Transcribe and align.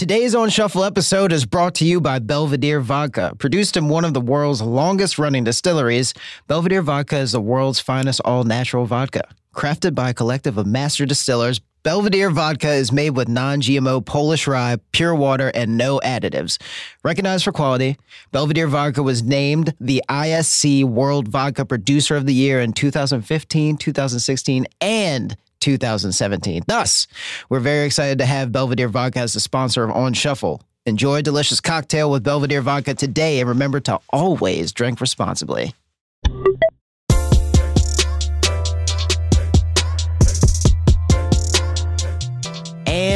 Today's 0.00 0.34
On 0.34 0.48
Shuffle 0.48 0.82
episode 0.82 1.30
is 1.30 1.44
brought 1.44 1.74
to 1.74 1.84
you 1.84 2.00
by 2.00 2.20
Belvedere 2.20 2.80
Vodka. 2.80 3.34
Produced 3.38 3.76
in 3.76 3.90
one 3.90 4.06
of 4.06 4.14
the 4.14 4.20
world's 4.22 4.62
longest 4.62 5.18
running 5.18 5.44
distilleries, 5.44 6.14
Belvedere 6.46 6.80
Vodka 6.80 7.18
is 7.18 7.32
the 7.32 7.40
world's 7.42 7.80
finest 7.80 8.22
all 8.24 8.44
natural 8.44 8.86
vodka. 8.86 9.28
Crafted 9.54 9.94
by 9.94 10.08
a 10.08 10.14
collective 10.14 10.56
of 10.56 10.66
master 10.66 11.04
distillers, 11.04 11.60
Belvedere 11.82 12.30
Vodka 12.30 12.70
is 12.70 12.90
made 12.90 13.10
with 13.10 13.28
non 13.28 13.60
GMO 13.60 14.02
Polish 14.02 14.46
rye, 14.46 14.78
pure 14.92 15.14
water, 15.14 15.52
and 15.54 15.76
no 15.76 16.00
additives. 16.02 16.58
Recognized 17.04 17.44
for 17.44 17.52
quality, 17.52 17.98
Belvedere 18.32 18.68
Vodka 18.68 19.02
was 19.02 19.22
named 19.22 19.74
the 19.78 20.02
ISC 20.08 20.82
World 20.82 21.28
Vodka 21.28 21.66
Producer 21.66 22.16
of 22.16 22.24
the 22.24 22.32
Year 22.32 22.62
in 22.62 22.72
2015, 22.72 23.76
2016, 23.76 24.66
and 24.80 25.36
2017. 25.60 26.62
Thus, 26.66 27.06
we're 27.48 27.60
very 27.60 27.86
excited 27.86 28.18
to 28.18 28.26
have 28.26 28.52
Belvedere 28.52 28.88
Vodka 28.88 29.20
as 29.20 29.34
the 29.34 29.40
sponsor 29.40 29.84
of 29.84 29.90
On 29.90 30.12
Shuffle. 30.12 30.62
Enjoy 30.86 31.16
a 31.16 31.22
delicious 31.22 31.60
cocktail 31.60 32.10
with 32.10 32.24
Belvedere 32.24 32.62
Vodka 32.62 32.94
today 32.94 33.40
and 33.40 33.48
remember 33.48 33.80
to 33.80 34.00
always 34.10 34.72
drink 34.72 35.00
responsibly. 35.00 35.74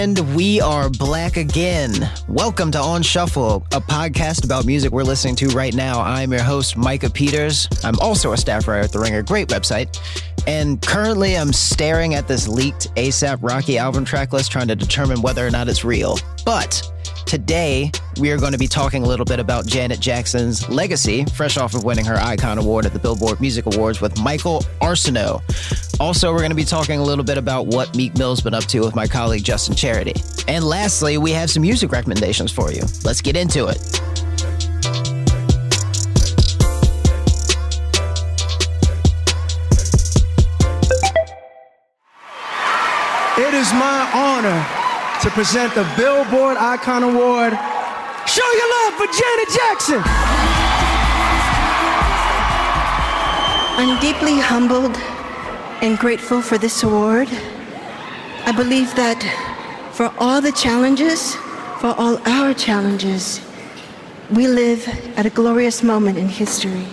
And 0.04 0.36
we 0.36 0.60
are 0.60 0.90
black 0.90 1.38
again. 1.38 2.10
Welcome 2.28 2.70
to 2.72 2.78
On 2.78 3.02
Shuffle, 3.02 3.66
a 3.72 3.80
podcast 3.80 4.44
about 4.44 4.66
music 4.66 4.92
we're 4.92 5.02
listening 5.02 5.34
to 5.36 5.48
right 5.56 5.74
now. 5.74 5.98
I'm 6.02 6.30
your 6.30 6.42
host, 6.42 6.76
Micah 6.76 7.08
Peters. 7.08 7.66
I'm 7.82 7.98
also 8.00 8.32
a 8.32 8.36
staff 8.36 8.68
writer 8.68 8.84
at 8.84 8.92
The 8.92 8.98
Ringer, 8.98 9.22
great 9.22 9.48
website. 9.48 9.98
And 10.46 10.82
currently, 10.82 11.38
I'm 11.38 11.54
staring 11.54 12.14
at 12.16 12.28
this 12.28 12.46
leaked 12.46 12.94
ASAP 12.96 13.38
Rocky 13.40 13.78
album 13.78 14.04
track 14.04 14.34
list 14.34 14.52
trying 14.52 14.68
to 14.68 14.76
determine 14.76 15.22
whether 15.22 15.46
or 15.46 15.50
not 15.50 15.70
it's 15.70 15.86
real. 15.86 16.18
But 16.44 16.82
today, 17.26 17.90
we 18.18 18.30
are 18.30 18.38
going 18.38 18.52
to 18.52 18.58
be 18.58 18.66
talking 18.66 19.02
a 19.02 19.06
little 19.06 19.24
bit 19.24 19.38
about 19.38 19.66
Janet 19.66 20.00
Jackson's 20.00 20.68
legacy, 20.68 21.24
fresh 21.24 21.56
off 21.56 21.74
of 21.74 21.84
winning 21.84 22.04
her 22.04 22.16
Icon 22.16 22.58
Award 22.58 22.86
at 22.86 22.92
the 22.92 22.98
Billboard 22.98 23.40
Music 23.40 23.66
Awards 23.66 24.00
with 24.00 24.20
Michael 24.20 24.60
Arceneaux. 24.80 25.42
Also, 26.00 26.32
we're 26.32 26.38
going 26.38 26.50
to 26.50 26.56
be 26.56 26.64
talking 26.64 27.00
a 27.00 27.02
little 27.02 27.24
bit 27.24 27.38
about 27.38 27.66
what 27.66 27.96
Meek 27.96 28.16
Mill's 28.16 28.40
been 28.40 28.54
up 28.54 28.64
to 28.64 28.80
with 28.80 28.94
my 28.94 29.06
colleague 29.06 29.44
Justin 29.44 29.74
Charity. 29.74 30.14
And 30.48 30.64
lastly, 30.64 31.18
we 31.18 31.30
have 31.32 31.50
some 31.50 31.62
music 31.62 31.92
recommendations 31.92 32.52
for 32.52 32.70
you. 32.72 32.82
Let's 33.04 33.20
get 33.20 33.36
into 33.36 33.66
it. 33.66 33.78
It 43.36 43.52
is 43.52 43.72
my 43.72 44.10
honor 44.14 44.83
to 45.24 45.30
present 45.30 45.74
the 45.74 45.90
Billboard 45.96 46.58
Icon 46.58 47.02
Award. 47.02 47.54
Show 48.26 48.48
your 48.60 48.70
love 48.76 48.92
for 48.92 49.06
Janet 49.06 49.48
Jackson. 49.48 50.02
I'm 53.80 53.98
deeply 54.02 54.38
humbled 54.38 54.94
and 55.80 55.98
grateful 55.98 56.42
for 56.42 56.58
this 56.58 56.82
award. 56.82 57.28
I 58.44 58.52
believe 58.54 58.94
that 58.96 59.18
for 59.92 60.12
all 60.18 60.42
the 60.42 60.52
challenges, 60.52 61.36
for 61.80 61.94
all 61.96 62.18
our 62.28 62.52
challenges, 62.52 63.40
we 64.30 64.46
live 64.46 64.86
at 65.16 65.24
a 65.24 65.30
glorious 65.30 65.82
moment 65.82 66.18
in 66.18 66.28
history. 66.28 66.86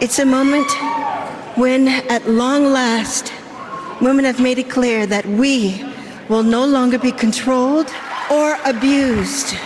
It's 0.00 0.18
a 0.18 0.26
moment 0.26 0.68
when, 1.56 1.86
at 1.86 2.28
long 2.28 2.72
last, 2.72 3.32
women 4.00 4.24
have 4.24 4.40
made 4.40 4.58
it 4.58 4.68
clear 4.68 5.06
that 5.06 5.24
we 5.26 5.93
will 6.28 6.42
no 6.42 6.64
longer 6.66 6.98
be 6.98 7.12
controlled 7.12 7.90
or 8.30 8.56
abused. 8.64 9.56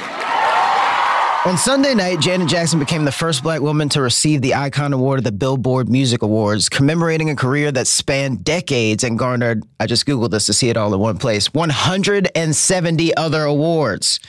On 1.47 1.57
Sunday 1.57 1.95
night, 1.95 2.21
Janet 2.21 2.49
Jackson 2.49 2.79
became 2.79 3.05
the 3.05 3.13
first 3.13 3.43
black 3.43 3.61
woman 3.61 3.89
to 3.91 4.03
receive 4.03 4.43
the 4.43 4.55
Icon 4.55 4.93
Award 4.93 5.19
at 5.19 5.25
the 5.25 5.33
Billboard 5.33 5.89
Music 5.89 6.21
Awards, 6.21 6.69
commemorating 6.69 7.31
a 7.31 7.37
career 7.37 7.73
that 7.73 7.87
spanned 7.87 8.45
decades 8.45 9.05
and 9.05 9.19
garnered, 9.19 9.65
I 9.81 9.87
just 9.87 10.05
Googled 10.05 10.31
this 10.31 10.47
to 10.47 10.53
see 10.53 10.69
it 10.69 10.77
all 10.77 10.93
in 10.93 11.01
one 11.01 11.17
place, 11.17 11.55
170 11.55 13.17
other 13.17 13.45
awards. 13.45 14.21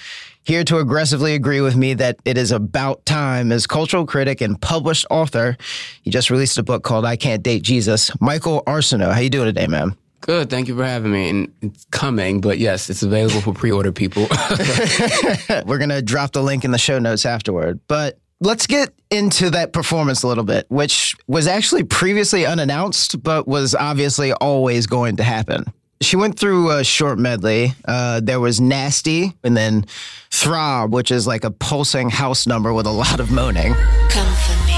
Here 0.44 0.64
to 0.64 0.78
aggressively 0.78 1.34
agree 1.36 1.62
with 1.62 1.76
me 1.76 1.94
that 1.96 2.18
it 2.26 2.38
is 2.38 2.52
about 2.52 3.06
time 3.06 3.52
is 3.52 3.68
cultural 3.68 4.06
critic 4.06 4.40
and 4.40 4.59
published 4.62 5.06
author. 5.09 5.58
He 6.03 6.12
just 6.12 6.30
released 6.30 6.58
a 6.58 6.64
book 6.64 6.84
called 6.84 7.06
I 7.06 7.18
Can't 7.18 7.44
Date 7.44 7.64
Jesus. 7.64 8.12
Michael 8.22 8.64
Arceneaux. 8.66 9.12
How 9.12 9.20
you 9.20 9.30
doing 9.30 9.46
today, 9.46 9.68
man? 9.68 9.96
Good. 10.22 10.50
Thank 10.50 10.68
you 10.68 10.75
for 10.75 10.85
having 10.85 11.12
me. 11.12 11.30
And 11.30 11.53
it's 11.62 11.85
coming, 11.91 12.41
but 12.41 12.59
yes, 12.59 12.90
it's 12.90 13.03
available 13.03 13.41
for 13.41 13.53
pre-order 13.53 13.91
people. 13.91 14.28
We're 15.66 15.78
going 15.78 15.90
to 15.90 16.02
drop 16.02 16.31
the 16.34 16.44
link 16.44 16.66
in 16.66 16.72
the 16.72 16.78
show 16.78 17.00
notes 17.00 17.25
afterward. 17.25 17.80
But 17.88 18.19
let's 18.41 18.68
get 18.68 18.90
into 19.09 19.50
that 19.52 19.74
performance 19.74 20.24
a 20.24 20.28
little 20.28 20.44
bit, 20.44 20.66
which 20.69 21.16
was 21.28 21.47
actually 21.47 21.84
previously 21.84 22.46
unannounced, 22.46 23.22
but 23.24 23.47
was 23.47 23.75
obviously 23.75 24.34
always 24.34 24.88
going 24.88 25.18
to 25.18 25.24
happen. 25.24 25.66
She 26.02 26.16
went 26.16 26.40
through 26.40 26.72
a 26.72 26.84
short 26.84 27.19
medley. 27.19 27.74
Uh, 27.85 28.22
there 28.22 28.40
was 28.40 28.62
Nasty 28.62 29.34
and 29.44 29.58
then 29.58 29.85
Throb, 30.31 30.94
which 30.94 31.12
is 31.12 31.28
like 31.28 31.44
a 31.44 31.52
pulsing 31.52 32.09
house 32.09 32.47
number 32.47 32.72
with 32.72 32.85
a 32.85 32.91
lot 32.91 33.19
of 33.19 33.31
moaning. 33.31 33.74
Come 34.09 34.34
for 34.34 34.68
me. 34.68 34.75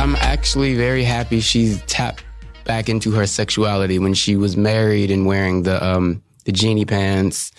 I'm 0.00 0.16
actually 0.16 0.74
very 0.74 1.04
happy 1.04 1.40
she's 1.40 1.82
tapped 1.82 2.24
back 2.68 2.88
into 2.88 3.10
her 3.12 3.26
sexuality 3.26 3.98
when 3.98 4.14
she 4.14 4.36
was 4.36 4.56
married 4.56 5.10
and 5.10 5.26
wearing 5.26 5.64
the 5.64 5.84
um, 5.84 6.22
the 6.44 6.52
genie 6.52 6.84
pants. 6.84 7.50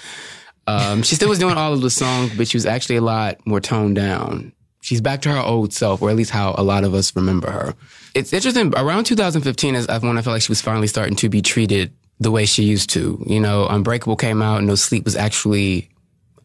Um, 0.67 1.01
she 1.01 1.15
still 1.15 1.27
was 1.27 1.39
doing 1.39 1.57
all 1.57 1.73
of 1.73 1.81
the 1.81 1.89
songs, 1.89 2.37
but 2.37 2.47
she 2.47 2.55
was 2.55 2.65
actually 2.65 2.95
a 2.95 3.01
lot 3.01 3.45
more 3.45 3.59
toned 3.59 3.95
down. 3.95 4.53
She's 4.81 5.01
back 5.01 5.21
to 5.23 5.29
her 5.29 5.39
old 5.39 5.73
self, 5.73 6.01
or 6.01 6.09
at 6.09 6.15
least 6.15 6.29
how 6.29 6.55
a 6.57 6.63
lot 6.63 6.83
of 6.83 6.93
us 6.93 7.13
remember 7.15 7.49
her. 7.49 7.73
It's 8.13 8.31
interesting. 8.31 8.73
Around 8.77 9.05
2015 9.05 9.75
is 9.75 9.87
when 9.87 10.17
I 10.17 10.21
felt 10.21 10.35
like 10.35 10.43
she 10.43 10.51
was 10.51 10.61
finally 10.61 10.87
starting 10.87 11.15
to 11.17 11.27
be 11.27 11.41
treated 11.41 11.91
the 12.19 12.31
way 12.31 12.45
she 12.45 12.63
used 12.63 12.89
to. 12.91 13.21
You 13.25 13.39
know, 13.39 13.67
Unbreakable 13.67 14.15
came 14.15 14.41
out, 14.41 14.59
and 14.59 14.67
No 14.67 14.75
Sleep 14.75 15.05
was 15.05 15.15
actually 15.15 15.89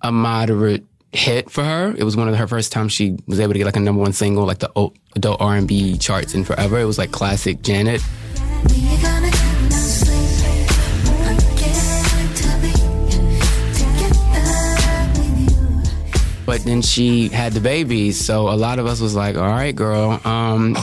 a 0.01 0.11
moderate 0.11 0.85
hit 1.13 1.51
for 1.51 1.63
her. 1.63 1.95
It 1.97 2.03
was 2.03 2.17
one 2.17 2.29
of 2.29 2.35
her 2.35 2.49
first 2.49 2.73
times 2.73 2.93
she 2.93 3.17
was 3.27 3.41
able 3.41 3.53
to 3.53 3.59
get 3.59 3.67
like 3.67 3.77
a 3.77 3.81
number 3.81 4.01
one 4.01 4.15
single, 4.15 4.45
like 4.47 4.59
the 4.59 4.71
adult 5.17 5.41
R&B 5.41 5.99
charts 5.99 6.35
in 6.35 6.45
forever. 6.45 6.79
It 6.79 6.85
was 6.85 6.99
like 6.99 7.13
classic 7.13 7.63
Janet. 7.63 8.01
But 16.47 16.63
then 16.65 16.83
she 16.83 17.29
had 17.29 17.53
the 17.53 17.61
baby, 17.61 18.13
so 18.13 18.49
a 18.49 18.55
lot 18.55 18.79
of 18.79 18.87
us 18.87 19.01
was 19.01 19.15
like, 19.15 19.37
"All 19.37 19.43
right, 19.43 19.75
girl." 19.75 20.21
Um, 20.25 20.77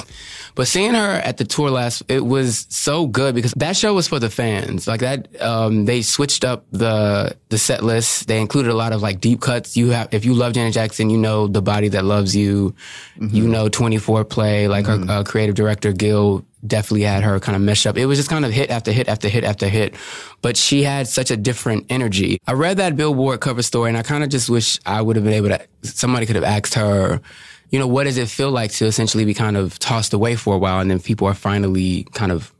but 0.53 0.67
seeing 0.67 0.93
her 0.93 1.11
at 1.11 1.37
the 1.37 1.45
tour 1.45 1.69
last, 1.69 2.03
it 2.09 2.25
was 2.25 2.65
so 2.69 3.07
good 3.07 3.35
because 3.35 3.53
that 3.53 3.77
show 3.77 3.93
was 3.93 4.07
for 4.07 4.19
the 4.19 4.29
fans. 4.29 4.87
Like 4.87 4.99
that, 4.99 5.41
um, 5.41 5.85
they 5.85 6.01
switched 6.01 6.43
up 6.43 6.65
the 6.71 7.37
the 7.49 7.57
set 7.57 7.83
list. 7.83 8.27
They 8.27 8.41
included 8.41 8.71
a 8.71 8.75
lot 8.75 8.91
of 8.91 9.01
like 9.01 9.21
deep 9.21 9.39
cuts. 9.39 9.77
You 9.77 9.91
have, 9.91 10.09
if 10.11 10.25
you 10.25 10.33
love 10.33 10.53
Janet 10.53 10.73
Jackson, 10.73 11.09
you 11.09 11.17
know 11.17 11.47
"The 11.47 11.61
Body 11.61 11.87
That 11.89 12.03
Loves 12.03 12.35
You," 12.35 12.75
mm-hmm. 13.17 13.35
you 13.35 13.47
know 13.47 13.69
"24 13.69 14.25
Play." 14.25 14.67
Like 14.67 14.85
mm-hmm. 14.85 15.07
her 15.07 15.19
uh, 15.19 15.23
creative 15.23 15.55
director 15.55 15.93
Gil 15.93 16.45
definitely 16.65 17.03
had 17.03 17.23
her 17.23 17.39
kind 17.39 17.55
of 17.55 17.61
mesh 17.61 17.85
up. 17.85 17.97
It 17.97 18.05
was 18.05 18.17
just 18.17 18.29
kind 18.29 18.45
of 18.45 18.51
hit 18.51 18.69
after 18.69 18.91
hit 18.91 19.07
after 19.07 19.27
hit 19.27 19.43
after 19.43 19.67
hit, 19.67 19.95
but 20.41 20.57
she 20.57 20.83
had 20.83 21.07
such 21.07 21.31
a 21.31 21.37
different 21.37 21.85
energy. 21.89 22.39
I 22.47 22.53
read 22.53 22.77
that 22.77 22.95
Billboard 22.95 23.41
cover 23.41 23.61
story 23.61 23.89
and 23.89 23.97
I 23.97 24.03
kind 24.03 24.23
of 24.23 24.29
just 24.29 24.49
wish 24.49 24.79
I 24.85 25.01
would 25.01 25.15
have 25.15 25.25
been 25.25 25.33
able 25.33 25.49
to, 25.49 25.67
somebody 25.83 26.25
could 26.25 26.35
have 26.35 26.45
asked 26.45 26.73
her, 26.75 27.21
you 27.69 27.79
know, 27.79 27.87
what 27.87 28.03
does 28.03 28.17
it 28.17 28.29
feel 28.29 28.51
like 28.51 28.71
to 28.71 28.85
essentially 28.85 29.25
be 29.25 29.33
kind 29.33 29.57
of 29.57 29.79
tossed 29.79 30.13
away 30.13 30.35
for 30.35 30.55
a 30.55 30.57
while 30.57 30.79
and 30.79 30.91
then 30.91 30.99
people 30.99 31.27
are 31.27 31.33
finally 31.33 32.03
kind 32.13 32.31
of 32.31 32.53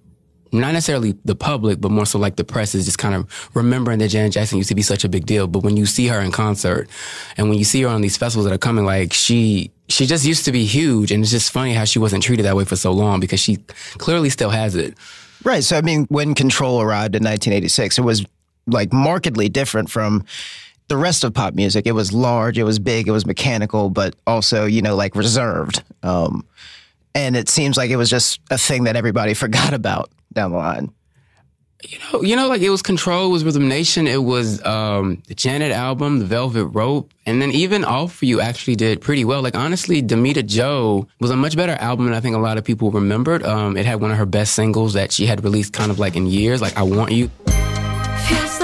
not 0.52 0.74
necessarily 0.74 1.18
the 1.24 1.36
public, 1.36 1.80
but 1.80 1.92
more 1.92 2.06
so 2.06 2.20
like 2.20 2.36
the 2.36 2.44
press 2.44 2.76
is 2.76 2.86
just 2.86 2.98
kind 2.98 3.16
of 3.16 3.50
remembering 3.54 4.00
that 4.00 4.10
Janet 4.10 4.34
Jackson 4.34 4.58
used 4.58 4.70
to 4.70 4.76
be 4.76 4.82
such 4.82 5.04
a 5.04 5.10
big 5.10 5.26
deal. 5.26 5.48
But 5.48 5.64
when 5.64 5.78
you 5.78 5.86
see 5.86 6.08
her 6.08 6.20
in 6.20 6.32
concert 6.32 6.90
and 7.38 7.50
when 7.50 7.58
you 7.58 7.64
see 7.64 7.82
her 7.84 7.88
on 7.90 8.02
these 8.02 8.18
festivals 8.18 8.46
that 8.46 8.54
are 8.54 8.58
coming, 8.58 8.86
like 8.86 9.14
she, 9.14 9.72
she 9.88 10.06
just 10.06 10.26
used 10.26 10.46
to 10.46 10.52
be 10.52 10.66
huge. 10.66 11.12
And 11.12 11.24
it's 11.24 11.32
just 11.32 11.52
funny 11.52 11.74
how 11.74 11.86
she 11.86 12.00
wasn't 12.00 12.24
treated 12.24 12.44
that 12.44 12.56
way 12.56 12.66
for 12.66 12.76
so 12.76 12.92
long 12.92 13.20
because 13.20 13.40
she 13.40 13.58
clearly 13.98 14.30
still 14.30 14.50
has 14.50 14.76
it. 14.76 14.98
Right. 15.44 15.64
So, 15.64 15.78
I 15.78 15.82
mean, 15.82 16.06
when 16.10 16.36
Control 16.36 16.82
arrived 16.82 17.16
in 17.16 17.24
1986, 17.24 17.98
it 17.98 18.02
was 18.02 18.26
like 18.68 18.94
markedly 18.94 19.50
different 19.50 19.90
from 19.90 20.26
the 20.88 20.98
rest 20.98 21.24
of 21.24 21.34
pop 21.34 21.54
music. 21.54 21.88
It 21.88 21.94
was 21.94 22.12
large, 22.12 22.58
it 22.58 22.64
was 22.64 22.78
big, 22.78 23.08
it 23.08 23.12
was 23.12 23.26
mechanical, 23.26 23.90
but 23.90 24.16
also, 24.28 24.66
you 24.66 24.82
know, 24.82 24.96
like 24.96 25.16
reserved. 25.16 25.84
Um, 26.04 26.46
and 27.16 27.36
it 27.36 27.50
seems 27.50 27.78
like 27.78 27.90
it 27.90 27.98
was 27.98 28.10
just 28.10 28.40
a 28.50 28.58
thing 28.58 28.86
that 28.86 28.96
everybody 28.96 29.34
forgot 29.46 29.74
about 29.74 30.12
down 30.34 30.52
the 30.52 30.58
line. 30.58 30.92
You 31.84 31.98
know, 31.98 32.22
you 32.22 32.36
know, 32.36 32.48
like 32.48 32.62
it 32.62 32.70
was 32.70 32.84
Control, 32.84 33.30
it 33.30 33.32
was 33.32 33.44
Rhythm 33.44 33.68
Nation, 33.68 34.06
it 34.06 34.22
was 34.24 34.64
um, 34.64 35.24
the 35.28 35.34
Janet 35.34 35.72
album, 35.72 36.20
the 36.20 36.26
Velvet 36.26 36.66
Rope, 36.68 37.12
and 37.26 37.42
then 37.42 37.50
even 37.52 37.84
All 37.84 38.08
for 38.08 38.26
You 38.26 38.40
actually 38.40 38.76
did 38.76 39.02
pretty 39.02 39.26
well. 39.26 39.42
Like 39.42 39.56
honestly, 39.56 40.04
Damita 40.04 40.46
Joe 40.46 41.08
was 41.20 41.32
a 41.32 41.36
much 41.36 41.56
better 41.58 41.74
album 41.74 42.06
than 42.06 42.14
I 42.14 42.20
think 42.20 42.36
a 42.36 42.40
lot 42.40 42.60
of 42.60 42.64
people 42.64 42.92
remembered. 42.92 43.42
Um, 43.42 43.78
it 43.78 43.88
had 43.88 44.00
one 44.00 44.12
of 44.12 44.18
her 44.18 44.28
best 44.28 44.54
singles 44.54 44.94
that 44.94 45.12
she 45.12 45.26
had 45.26 45.44
released 45.44 45.74
kind 45.74 45.90
of 45.90 45.98
like 45.98 46.16
in 46.16 46.28
years, 46.28 46.62
like 46.62 46.78
I 46.78 46.84
Want 46.84 47.14
You. 47.14 47.30
Feels 48.28 48.61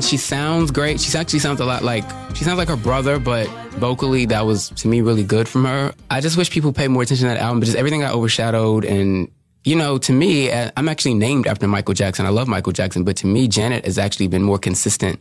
and 0.00 0.04
she 0.06 0.16
sounds 0.16 0.70
great. 0.70 0.98
She 0.98 1.16
actually 1.18 1.40
sounds 1.40 1.60
a 1.60 1.66
lot 1.66 1.84
like 1.84 2.04
she 2.34 2.42
sounds 2.42 2.56
like 2.56 2.68
her 2.68 2.76
brother, 2.76 3.18
but 3.18 3.46
vocally 3.72 4.24
that 4.26 4.46
was 4.46 4.70
to 4.76 4.88
me 4.88 5.02
really 5.02 5.22
good 5.22 5.46
from 5.46 5.66
her. 5.66 5.92
I 6.10 6.22
just 6.22 6.38
wish 6.38 6.50
people 6.50 6.72
paid 6.72 6.88
more 6.88 7.02
attention 7.02 7.28
to 7.28 7.34
that 7.34 7.40
album, 7.40 7.60
but 7.60 7.66
just 7.66 7.76
everything 7.76 8.00
got 8.00 8.14
overshadowed 8.14 8.86
and 8.86 9.30
you 9.64 9.76
know, 9.76 9.98
to 9.98 10.12
me, 10.12 10.50
uh, 10.50 10.70
I'm 10.76 10.88
actually 10.88 11.14
named 11.14 11.46
after 11.46 11.68
Michael 11.68 11.94
Jackson. 11.94 12.24
I 12.24 12.30
love 12.30 12.48
Michael 12.48 12.72
Jackson, 12.72 13.04
but 13.04 13.16
to 13.18 13.26
me, 13.26 13.46
Janet 13.46 13.84
has 13.84 13.98
actually 13.98 14.28
been 14.28 14.42
more 14.42 14.58
consistent 14.58 15.20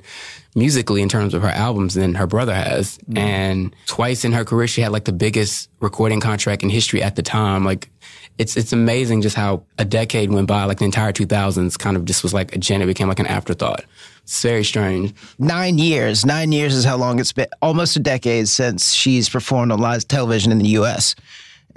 musically 0.55 1.01
in 1.01 1.09
terms 1.09 1.33
of 1.33 1.41
her 1.41 1.49
albums 1.49 1.93
than 1.93 2.15
her 2.15 2.25
brother 2.25 2.53
has. 2.53 2.97
Mm. 3.09 3.17
And 3.17 3.75
twice 3.85 4.23
in 4.23 4.31
her 4.31 4.45
career, 4.45 4.67
she 4.67 4.81
had 4.81 4.91
like 4.91 5.05
the 5.05 5.11
biggest 5.11 5.69
recording 5.81 6.21
contract 6.21 6.63
in 6.63 6.69
history 6.69 7.03
at 7.03 7.15
the 7.15 7.21
time. 7.21 7.65
Like, 7.65 7.89
it's 8.37 8.55
it's 8.55 8.71
amazing 8.71 9.21
just 9.21 9.35
how 9.35 9.63
a 9.77 9.83
decade 9.83 10.31
went 10.31 10.47
by, 10.47 10.63
like 10.63 10.79
the 10.79 10.85
entire 10.85 11.11
2000s 11.11 11.77
kind 11.77 11.97
of 11.97 12.05
just 12.05 12.23
was 12.23 12.33
like 12.33 12.57
Janet 12.57 12.87
became 12.87 13.09
like 13.09 13.19
an 13.19 13.27
afterthought. 13.27 13.83
It's 14.23 14.41
very 14.41 14.63
strange. 14.63 15.13
Nine 15.37 15.77
years. 15.77 16.25
Nine 16.25 16.53
years 16.53 16.73
is 16.73 16.85
how 16.85 16.95
long 16.95 17.19
it's 17.19 17.33
been. 17.33 17.47
Almost 17.61 17.97
a 17.97 17.99
decade 17.99 18.47
since 18.47 18.93
she's 18.93 19.27
performed 19.27 19.73
on 19.73 19.79
live 19.79 20.07
television 20.07 20.53
in 20.53 20.59
the 20.59 20.69
U.S. 20.69 21.15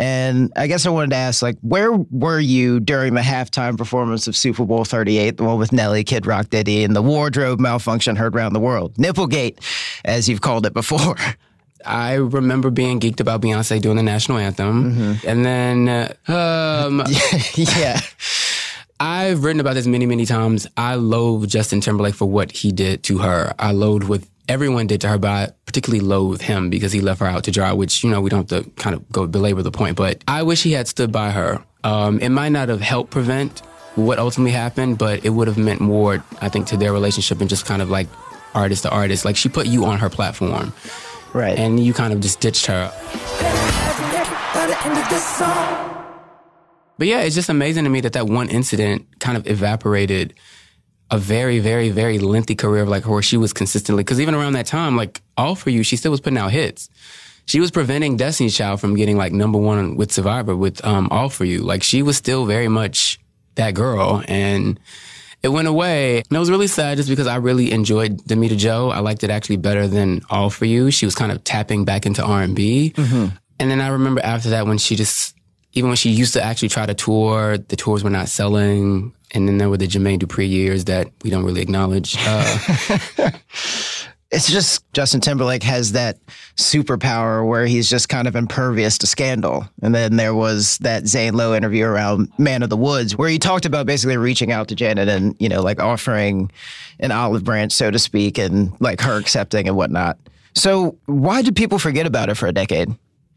And 0.02 0.52
I 0.56 0.66
guess 0.66 0.84
I 0.84 0.90
wanted 0.90 1.10
to 1.10 1.16
ask, 1.16 1.43
like, 1.43 1.56
where 1.60 1.93
were 1.93 2.40
you 2.40 2.81
during 2.81 3.14
the 3.14 3.20
halftime 3.20 3.78
performance 3.78 4.26
of 4.26 4.34
Super 4.34 4.64
Bowl 4.64 4.84
38, 4.84 5.37
the 5.37 5.44
one 5.44 5.58
with 5.58 5.72
Nelly, 5.72 6.02
Kid 6.02 6.26
Rock, 6.26 6.50
Diddy, 6.50 6.82
and 6.82 6.96
the 6.96 7.00
wardrobe 7.00 7.60
malfunction 7.60 8.16
heard 8.16 8.34
around 8.34 8.52
the 8.52 8.58
world? 8.58 8.94
Nipplegate, 8.94 9.58
as 10.04 10.28
you've 10.28 10.40
called 10.40 10.66
it 10.66 10.75
before. 10.75 11.14
I 11.87 12.14
remember 12.14 12.70
being 12.70 12.99
geeked 12.99 13.20
about 13.20 13.43
Beyonce 13.43 13.81
doing 13.81 13.96
the 13.96 14.02
national 14.02 14.38
anthem. 14.38 14.93
Mm-hmm. 14.93 15.28
And 15.28 15.44
then, 15.44 15.88
uh, 15.88 16.87
um, 16.88 17.04
yeah. 17.54 18.00
I've 18.99 19.44
written 19.44 19.60
about 19.60 19.75
this 19.75 19.87
many, 19.87 20.06
many 20.06 20.26
times. 20.26 20.66
I 20.76 20.96
loathe 20.96 21.49
Justin 21.49 21.81
Timberlake 21.81 22.16
for 22.16 22.26
what 22.26 22.50
he 22.50 22.72
did 22.72 23.04
to 23.04 23.19
her. 23.19 23.54
I 23.56 23.70
loathe 23.70 24.02
with 24.02 24.28
everyone 24.49 24.87
did 24.87 25.00
to 25.03 25.09
her, 25.09 25.19
but 25.19 25.31
I 25.31 25.50
particularly 25.67 26.05
loathe 26.05 26.41
him 26.41 26.71
because 26.71 26.93
he 26.93 27.00
left 27.00 27.21
her 27.21 27.27
out 27.27 27.44
to 27.44 27.50
dry, 27.50 27.73
which, 27.73 28.05
you 28.05 28.11
know, 28.11 28.21
we 28.21 28.31
don't 28.31 28.50
have 28.50 28.65
to 28.65 28.71
kind 28.73 28.94
of 28.94 29.09
go 29.11 29.27
belabor 29.27 29.62
the 29.62 29.71
point, 29.71 29.97
but 29.97 30.23
I 30.27 30.43
wish 30.43 30.62
he 30.62 30.73
had 30.73 30.89
stood 30.89 31.12
by 31.12 31.31
her. 31.31 31.62
Um, 31.85 32.19
it 32.21 32.29
might 32.29 32.50
not 32.50 32.69
have 32.69 32.81
helped 32.81 33.11
prevent 33.11 33.61
what 33.94 34.19
ultimately 34.19 34.53
happened, 34.53 34.99
but 34.99 35.25
it 35.25 35.31
would 35.31 35.49
have 35.49 35.59
meant 35.59 35.81
more, 35.81 36.25
I 36.41 36.49
think, 36.49 36.67
to 36.69 36.77
their 36.77 36.93
relationship 36.93 37.41
and 37.41 37.50
just 37.50 37.67
kind 37.67 37.83
of 37.83 37.91
like 37.91 38.09
artist 38.55 38.83
to 38.85 38.91
artist. 38.91 39.25
Like 39.25 39.37
she 39.37 39.49
put 39.49 39.67
you 39.67 39.85
on 39.85 39.99
her 39.99 40.09
platform. 40.09 40.73
Right. 41.33 41.59
And 41.59 41.81
you 41.81 41.93
kind 41.93 42.12
of 42.12 42.21
just 42.21 42.41
ditched 42.41 42.67
her. 42.67 42.93
But 46.99 47.09
yeah, 47.09 47.23
it's 47.23 47.35
just 47.35 47.49
amazing 47.49 47.85
to 47.85 47.91
me 47.91 48.00
that 48.03 48.12
that 48.12 48.27
one 48.27 48.49
incident 48.49 49.19
kind 49.19 49.37
of 49.37 49.47
evaporated 49.47 50.35
a 51.12 51.19
very, 51.19 51.59
very, 51.59 51.91
very 51.91 52.19
lengthy 52.19 52.55
career 52.55 52.82
of 52.82 52.88
like 52.88 53.06
where 53.06 53.20
she 53.20 53.37
was 53.37 53.53
consistently, 53.53 54.03
because 54.03 54.19
even 54.19 54.35
around 54.35 54.55
that 54.55 54.67
time, 54.67 54.97
like 54.97 55.20
All 55.37 55.55
For 55.55 55.69
You, 55.69 55.82
she 55.82 55.97
still 55.97 56.11
was 56.11 56.23
putting 56.23 56.38
out 56.38 56.50
hits. 56.50 56.88
She 57.44 57.61
was 57.61 57.70
preventing 57.70 58.17
Destiny's 58.17 58.56
Child 58.56 58.81
from 58.81 58.97
getting 58.97 59.19
like 59.19 59.32
number 59.32 59.59
one 59.59 59.97
with 59.97 60.11
Survivor 60.11 60.56
with 60.56 60.82
um, 60.85 61.09
All 61.11 61.29
For 61.29 61.44
You. 61.44 61.59
Like 61.59 61.82
she 61.82 62.03
was 62.03 62.17
still 62.17 62.47
very 62.47 62.69
much 62.69 63.20
that 63.56 63.75
girl. 63.75 64.23
And 64.26 64.81
it 65.43 65.49
went 65.49 65.69
away. 65.69 66.19
And 66.19 66.32
it 66.32 66.38
was 66.38 66.50
really 66.50 66.67
sad 66.67 66.97
just 66.97 67.11
because 67.11 67.26
I 67.26 67.37
really 67.37 67.73
enjoyed 67.73 68.19
Damita 68.23 68.56
Joe. 68.56 68.88
I 68.88 69.00
liked 69.00 69.23
it 69.23 69.29
actually 69.29 69.56
better 69.59 69.87
than 69.87 70.23
All 70.31 70.49
For 70.49 70.64
You. 70.64 70.91
She 70.91 71.05
was 71.05 71.14
kind 71.14 71.31
of 71.31 71.44
tapping 71.44 71.85
back 71.85 72.06
into 72.06 72.25
R&B. 72.25 72.94
Mm-hmm. 72.97 73.37
And 73.59 73.70
then 73.70 73.82
I 73.82 73.88
remember 73.88 74.23
after 74.25 74.50
that 74.50 74.67
when 74.67 74.79
she 74.79 74.97
just, 74.97 75.37
even 75.75 75.91
when 75.91 75.97
she 75.97 76.11
used 76.11 76.32
to 76.35 76.43
actually 76.43 76.70
try 76.70 76.87
to 76.87 76.94
tour, 76.94 77.59
the 77.59 77.76
tours 77.76 78.03
were 78.03 78.09
not 78.09 78.29
selling 78.29 79.12
and 79.32 79.49
then 79.49 79.58
there 79.58 79.69
were 79.69 79.76
the 79.76 79.87
Jermaine 79.87 80.19
Dupri 80.19 80.49
years 80.49 80.84
that 80.84 81.11
we 81.23 81.31
don't 81.31 81.44
really 81.44 81.62
acknowledge. 81.62 82.17
Uh, 82.26 83.31
it's 84.32 84.50
just 84.50 84.90
Justin 84.94 85.20
Timberlake 85.20 85.62
has 85.62 85.93
that 85.93 86.19
superpower 86.56 87.46
where 87.46 87.67
he's 87.67 87.88
just 87.88 88.08
kind 88.08 88.26
of 88.26 88.34
impervious 88.34 88.96
to 88.99 89.06
scandal. 89.06 89.69
And 89.82 89.94
then 89.94 90.17
there 90.17 90.34
was 90.34 90.79
that 90.79 91.06
Zane 91.06 91.34
Lowe 91.34 91.55
interview 91.55 91.84
around 91.84 92.32
Man 92.38 92.62
of 92.62 92.70
the 92.70 92.76
Woods 92.76 93.17
where 93.17 93.29
he 93.29 93.38
talked 93.38 93.67
about 93.67 93.84
basically 93.84 94.17
reaching 94.17 94.50
out 94.50 94.69
to 94.69 94.75
Janet 94.75 95.08
and, 95.08 95.37
you 95.38 95.50
know, 95.50 95.61
like 95.61 95.81
offering 95.81 96.50
an 96.99 97.12
olive 97.12 97.44
branch, 97.44 97.73
so 97.73 97.90
to 97.90 97.99
speak, 97.99 98.38
and 98.38 98.73
like 98.81 99.02
her 99.02 99.19
accepting 99.19 99.69
and 99.69 99.76
whatnot. 99.76 100.17
So 100.55 100.96
why 101.05 101.43
did 101.43 101.55
people 101.55 101.78
forget 101.78 102.06
about 102.06 102.31
it 102.31 102.37
for 102.37 102.46
a 102.46 102.52
decade? 102.52 102.88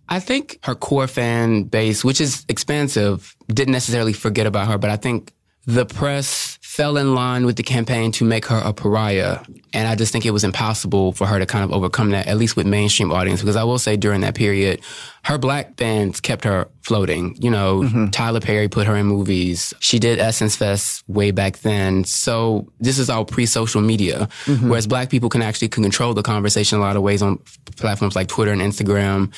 I 0.07 0.21
think 0.21 0.59
her 0.63 0.75
core 0.75 1.07
fan 1.07 1.63
base, 1.63 2.05
which 2.05 2.21
is 2.21 2.45
expansive, 2.47 3.35
didn't 3.47 3.73
necessarily 3.73 4.13
forget 4.13 4.47
about 4.47 4.67
her, 4.67 4.77
but 4.77 4.89
I 4.89 4.95
think 4.95 5.33
the 5.65 5.85
press 5.85 6.59
fell 6.61 6.97
in 6.97 7.15
line 7.15 7.45
with 7.45 7.55
the 7.55 7.63
campaign 7.63 8.11
to 8.11 8.25
make 8.25 8.45
her 8.45 8.57
a 8.57 8.73
pariah. 8.73 9.39
And 9.73 9.87
I 9.87 9.95
just 9.95 10.11
think 10.11 10.25
it 10.25 10.31
was 10.31 10.43
impossible 10.43 11.13
for 11.13 11.25
her 11.25 11.39
to 11.39 11.45
kind 11.45 11.63
of 11.63 11.71
overcome 11.71 12.09
that, 12.09 12.27
at 12.27 12.37
least 12.37 12.57
with 12.57 12.67
mainstream 12.67 13.13
audience. 13.13 13.39
Because 13.39 13.55
I 13.55 13.63
will 13.63 13.79
say 13.79 13.95
during 13.95 14.21
that 14.21 14.35
period, 14.35 14.81
her 15.23 15.37
black 15.37 15.77
bands 15.77 16.19
kept 16.19 16.43
her 16.43 16.67
floating. 16.81 17.37
You 17.41 17.49
know, 17.49 17.81
mm-hmm. 17.81 18.09
Tyler 18.09 18.41
Perry 18.41 18.67
put 18.67 18.87
her 18.87 18.95
in 18.97 19.05
movies. 19.05 19.73
She 19.79 19.99
did 19.99 20.19
Essence 20.19 20.57
Fest 20.57 21.03
way 21.07 21.31
back 21.31 21.59
then. 21.59 22.03
So 22.03 22.71
this 22.79 22.99
is 22.99 23.09
all 23.09 23.23
pre-social 23.23 23.81
media. 23.81 24.27
Mm-hmm. 24.45 24.69
Whereas 24.69 24.85
black 24.85 25.09
people 25.09 25.29
can 25.29 25.41
actually 25.41 25.69
can 25.69 25.81
control 25.81 26.13
the 26.13 26.23
conversation 26.23 26.77
a 26.77 26.81
lot 26.81 26.97
of 26.97 27.01
ways 27.01 27.21
on 27.21 27.39
platforms 27.77 28.15
like 28.15 28.27
Twitter 28.27 28.51
and 28.51 28.61
Instagram 28.61 29.33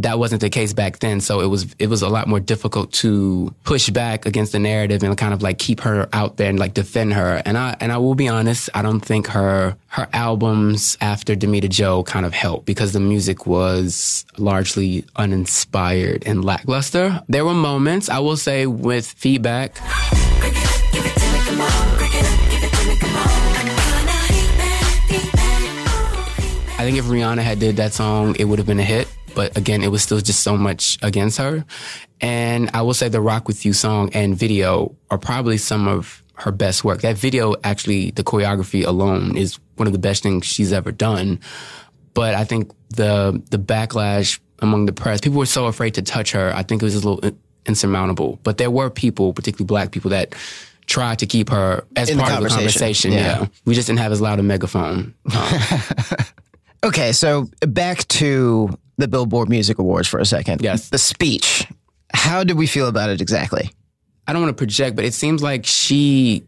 that 0.00 0.18
wasn't 0.18 0.40
the 0.40 0.50
case 0.50 0.72
back 0.72 0.98
then. 0.98 1.20
So 1.20 1.40
it 1.40 1.46
was 1.46 1.74
it 1.78 1.88
was 1.88 2.02
a 2.02 2.08
lot 2.08 2.26
more 2.26 2.40
difficult 2.40 2.92
to 2.94 3.54
push 3.64 3.90
back 3.90 4.26
against 4.26 4.52
the 4.52 4.58
narrative 4.58 5.02
and 5.02 5.16
kind 5.16 5.34
of 5.34 5.42
like 5.42 5.58
keep 5.58 5.80
her 5.80 6.08
out 6.12 6.36
there 6.36 6.48
and 6.48 6.58
like 6.58 6.74
defend 6.74 7.12
her. 7.14 7.42
And 7.44 7.58
I 7.58 7.76
and 7.80 7.92
I 7.92 7.98
will 7.98 8.14
be 8.14 8.28
honest, 8.28 8.70
I 8.74 8.82
don't 8.82 9.00
think 9.00 9.26
her 9.28 9.76
her 9.88 10.08
albums 10.12 10.96
after 11.00 11.34
Damita 11.36 11.68
Joe 11.68 12.02
kind 12.02 12.24
of 12.24 12.32
helped 12.32 12.66
because 12.66 12.92
the 12.92 13.00
music 13.00 13.46
was 13.46 14.24
largely 14.38 15.04
uninspired 15.16 16.22
and 16.26 16.44
lackluster. 16.44 17.22
There 17.28 17.44
were 17.44 17.54
moments, 17.54 18.08
I 18.08 18.20
will 18.20 18.36
say, 18.36 18.66
with 18.66 19.06
feedback. 19.06 19.76
I 26.78 26.84
think 26.84 26.96
if 26.96 27.04
Rihanna 27.04 27.42
had 27.42 27.58
did 27.58 27.76
that 27.76 27.92
song, 27.92 28.36
it 28.38 28.44
would 28.44 28.58
have 28.58 28.66
been 28.66 28.80
a 28.80 28.84
hit. 28.84 29.06
But 29.34 29.56
again, 29.56 29.82
it 29.82 29.90
was 29.90 30.02
still 30.02 30.20
just 30.20 30.40
so 30.40 30.56
much 30.56 30.98
against 31.02 31.38
her. 31.38 31.64
And 32.20 32.70
I 32.74 32.82
will 32.82 32.94
say 32.94 33.08
the 33.08 33.20
Rock 33.20 33.48
With 33.48 33.64
You 33.64 33.72
song 33.72 34.10
and 34.12 34.36
video 34.36 34.94
are 35.10 35.18
probably 35.18 35.56
some 35.56 35.88
of 35.88 36.22
her 36.34 36.52
best 36.52 36.84
work. 36.84 37.02
That 37.02 37.16
video, 37.16 37.54
actually, 37.64 38.10
the 38.10 38.24
choreography 38.24 38.86
alone 38.86 39.36
is 39.36 39.58
one 39.76 39.86
of 39.86 39.92
the 39.92 39.98
best 39.98 40.22
things 40.22 40.46
she's 40.46 40.72
ever 40.72 40.92
done. 40.92 41.40
But 42.14 42.34
I 42.34 42.44
think 42.44 42.72
the, 42.90 43.42
the 43.50 43.58
backlash 43.58 44.40
among 44.60 44.86
the 44.86 44.92
press, 44.92 45.20
people 45.20 45.38
were 45.38 45.46
so 45.46 45.66
afraid 45.66 45.94
to 45.94 46.02
touch 46.02 46.32
her. 46.32 46.52
I 46.54 46.62
think 46.62 46.82
it 46.82 46.84
was 46.84 46.94
a 46.94 47.08
little 47.08 47.38
insurmountable. 47.66 48.38
But 48.42 48.58
there 48.58 48.70
were 48.70 48.90
people, 48.90 49.32
particularly 49.32 49.66
black 49.66 49.92
people, 49.92 50.10
that 50.10 50.34
tried 50.86 51.20
to 51.20 51.26
keep 51.26 51.50
her 51.50 51.84
as 51.96 52.10
In 52.10 52.18
part 52.18 52.30
the 52.30 52.36
of 52.38 52.42
the 52.42 52.48
conversation. 52.48 53.12
Yeah. 53.12 53.40
yeah. 53.40 53.46
We 53.64 53.74
just 53.74 53.86
didn't 53.86 54.00
have 54.00 54.12
as 54.12 54.20
loud 54.20 54.38
a 54.38 54.42
megaphone. 54.42 55.14
Um, 56.82 56.88
okay, 56.88 57.12
so 57.12 57.48
back 57.60 58.08
to 58.08 58.76
the 59.00 59.08
Billboard 59.08 59.48
Music 59.48 59.78
Awards 59.78 60.08
for 60.08 60.20
a 60.20 60.24
second. 60.24 60.62
Yes. 60.62 60.90
The 60.90 60.98
speech. 60.98 61.66
How 62.12 62.44
did 62.44 62.56
we 62.56 62.66
feel 62.66 62.88
about 62.88 63.10
it 63.10 63.20
exactly? 63.20 63.70
I 64.26 64.32
don't 64.32 64.42
want 64.42 64.56
to 64.56 64.60
project, 64.60 64.94
but 64.94 65.04
it 65.04 65.14
seems 65.14 65.42
like 65.42 65.66
she, 65.66 66.44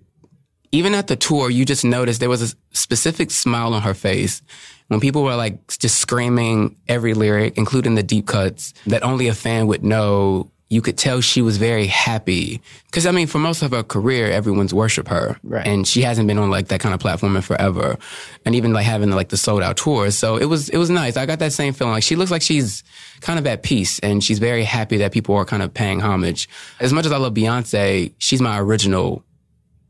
even 0.71 0.95
at 0.95 1.09
the 1.09 1.17
tour, 1.17 1.51
you 1.51 1.65
just 1.65 1.85
noticed 1.85 2.21
there 2.21 2.29
was 2.29 2.53
a 2.53 2.57
specific 2.73 3.31
smile 3.31 3.75
on 3.75 3.83
her 3.83 3.95
face 3.95 4.43
when 4.89 5.01
people 5.01 5.25
were 5.25 5.35
like 5.35 5.67
just 5.79 5.99
screaming 5.99 6.77
every 6.87 7.15
lyric, 7.15 7.57
including 7.57 7.97
the 7.97 8.03
deep 8.03 8.27
cuts 8.27 8.75
that 8.87 9.03
only 9.03 9.27
a 9.27 9.35
fan 9.35 9.67
would 9.67 9.83
know 9.83 10.52
you 10.73 10.81
could 10.81 10.97
tell 10.97 11.21
she 11.21 11.43
was 11.43 11.59
very 11.59 11.87
happy. 11.87 12.59
Cause 12.93 13.05
I 13.05 13.11
mean, 13.11 13.26
for 13.26 13.38
most 13.38 13.61
of 13.61 13.73
her 13.73 13.83
career, 13.83 14.31
everyone's 14.31 14.73
worship 14.73 15.07
her. 15.09 15.37
Right. 15.43 15.67
And 15.67 15.87
she 15.87 16.00
hasn't 16.00 16.26
been 16.26 16.38
on 16.38 16.49
like 16.49 16.69
that 16.69 16.81
kind 16.81 16.95
of 16.95 17.00
platform 17.00 17.37
in 17.37 17.43
forever. 17.43 17.99
And 18.47 18.55
even 18.55 18.73
like 18.73 18.87
having 18.87 19.11
like 19.11 19.29
the 19.29 19.37
sold 19.37 19.62
out 19.62 19.76
tours. 19.76 20.17
So 20.17 20.38
it 20.38 20.47
was, 20.47 20.71
it 20.71 20.79
was 20.79 20.88
nice. 20.88 21.19
I 21.19 21.26
got 21.26 21.41
that 21.41 21.52
same 21.52 21.75
feeling. 21.75 21.93
Like 21.93 22.02
she 22.02 22.17
looks 22.17 22.31
like 22.31 22.41
she's 22.41 22.85
kind 23.21 23.38
of 23.38 23.47
at 23.47 23.62
peace 23.62 23.99
and 23.99 24.25
she's 24.25 24.38
very 24.38 24.64
happy 24.64 24.97
that 24.97 25.12
people 25.12 25.37
are 25.37 25.45
kind 25.45 25.62
of 25.62 25.75
paying 25.75 26.00
homage. 26.00 26.49
As 26.81 26.91
much 26.91 27.05
as 27.05 27.12
I 27.12 27.19
love 27.19 27.35
Beyonce, 27.35 28.14
she's 28.17 28.41
my 28.41 28.59
original 28.59 29.23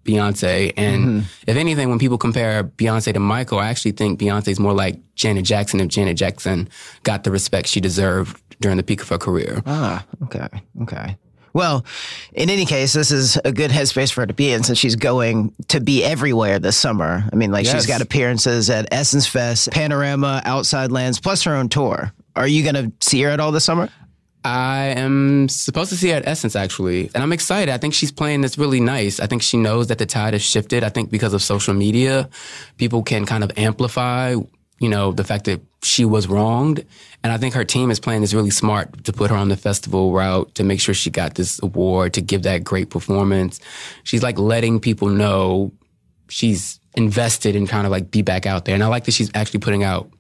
Beyonce. 0.03 0.73
And 0.77 1.05
mm-hmm. 1.05 1.27
if 1.47 1.57
anything, 1.57 1.91
when 1.91 2.01
people 2.01 2.19
compare 2.19 2.65
Beyonce 2.65 3.13
to 3.13 3.21
Michael, 3.21 3.61
I 3.61 3.69
actually 3.69 3.93
think 3.93 4.19
Beyonce's 4.19 4.59
more 4.59 4.73
like 4.73 4.99
Janet 5.15 5.45
Jackson 5.45 5.79
if 5.79 5.87
Janet 5.87 6.17
Jackson 6.17 6.69
got 7.05 7.23
the 7.23 7.31
respect 7.31 7.69
she 7.69 7.81
deserved 7.81 8.37
during 8.63 8.79
the 8.79 8.83
peak 8.83 9.03
of 9.03 9.09
her 9.09 9.19
career. 9.19 9.63
Ah, 9.67 10.05
okay, 10.25 10.49
okay. 10.83 11.17
Well, 11.55 11.85
in 12.33 12.49
any 12.49 12.65
case, 12.65 12.95
this 12.95 13.11
is 13.11 13.39
a 13.45 13.53
good 13.53 13.71
headspace 13.71 14.11
for 14.11 14.23
her 14.23 14.27
to 14.27 14.33
be 14.33 14.53
in 14.53 14.63
since 14.63 14.79
she's 14.79 14.97
going 14.97 15.53
to 15.69 15.81
be 15.81 16.03
everywhere 16.03 16.59
this 16.59 16.77
summer. 16.77 17.25
I 17.31 17.37
mean, 17.37 17.51
like 17.51 17.67
yes. 17.67 17.75
she's 17.75 17.87
got 17.87 18.01
appearances 18.01 18.71
at 18.71 18.89
Essence 18.91 19.27
Fest, 19.27 19.71
Panorama, 19.71 20.41
Outside 20.45 20.91
Lands, 20.91 21.21
plus 21.21 21.43
her 21.43 21.55
own 21.55 21.69
tour. 21.69 22.13
Are 22.35 22.47
you 22.47 22.63
going 22.63 22.91
to 22.91 23.07
see 23.07 23.21
her 23.23 23.29
at 23.29 23.39
all 23.39 23.53
this 23.53 23.65
summer? 23.65 23.91
I 24.45 24.87
am 24.97 25.49
supposed 25.49 25.91
to 25.91 25.97
see 25.97 26.09
her 26.09 26.17
at 26.17 26.27
Essence 26.27 26.57
actually, 26.57 27.11
and 27.15 27.23
I'm 27.23 27.33
excited. 27.33 27.73
I 27.73 27.79
think 27.79 27.95
she's 27.95 28.11
playing 28.11 28.41
this 28.41 28.59
really 28.59 28.81
nice. 28.81 29.21
I 29.21 29.27
think 29.27 29.43
she 29.43 29.57
knows 29.57 29.87
that 29.87 29.99
the 29.99 30.07
tide 30.07 30.33
has 30.33 30.43
shifted. 30.43 30.83
I 30.83 30.89
think 30.89 31.11
because 31.11 31.33
of 31.33 31.43
social 31.43 31.75
media, 31.75 32.29
people 32.77 33.03
can 33.05 33.25
kind 33.25 33.45
of 33.45 33.53
amplify, 33.57 34.35
you 34.83 34.89
know, 34.89 35.13
the 35.13 35.23
fact 35.23 35.45
that 35.45 35.61
she 35.85 36.05
was 36.05 36.27
wronged. 36.27 36.85
And 37.23 37.33
I 37.33 37.39
think 37.39 37.55
her 37.55 37.65
team 37.65 37.93
is 37.93 38.01
playing 38.01 38.21
this 38.21 38.35
really 38.35 38.51
smart 38.51 39.05
to 39.05 39.13
put 39.13 39.31
her 39.31 39.37
on 39.37 39.49
the 39.49 39.57
festival 39.57 40.13
route 40.13 40.53
to 40.57 40.65
make 40.65 40.81
sure 40.81 40.93
she 40.93 41.09
got 41.09 41.37
this 41.37 41.63
award 41.63 42.15
to 42.15 42.21
give 42.21 42.43
that 42.43 42.65
great 42.65 42.91
performance. 42.91 43.61
She's 44.03 44.25
like 44.25 44.41
letting 44.41 44.81
people 44.81 45.09
know 45.09 45.73
she's 46.29 46.81
invested 46.95 47.55
and 47.55 47.69
kind 47.69 47.87
of 47.87 47.93
like 47.93 48.11
be 48.11 48.23
back 48.23 48.45
out 48.45 48.65
there. 48.65 48.75
And 48.75 48.83
I 48.83 48.89
like 48.89 49.05
that 49.05 49.13
she's 49.13 49.31
actually 49.37 49.61
putting 49.61 49.85
out 49.85 50.11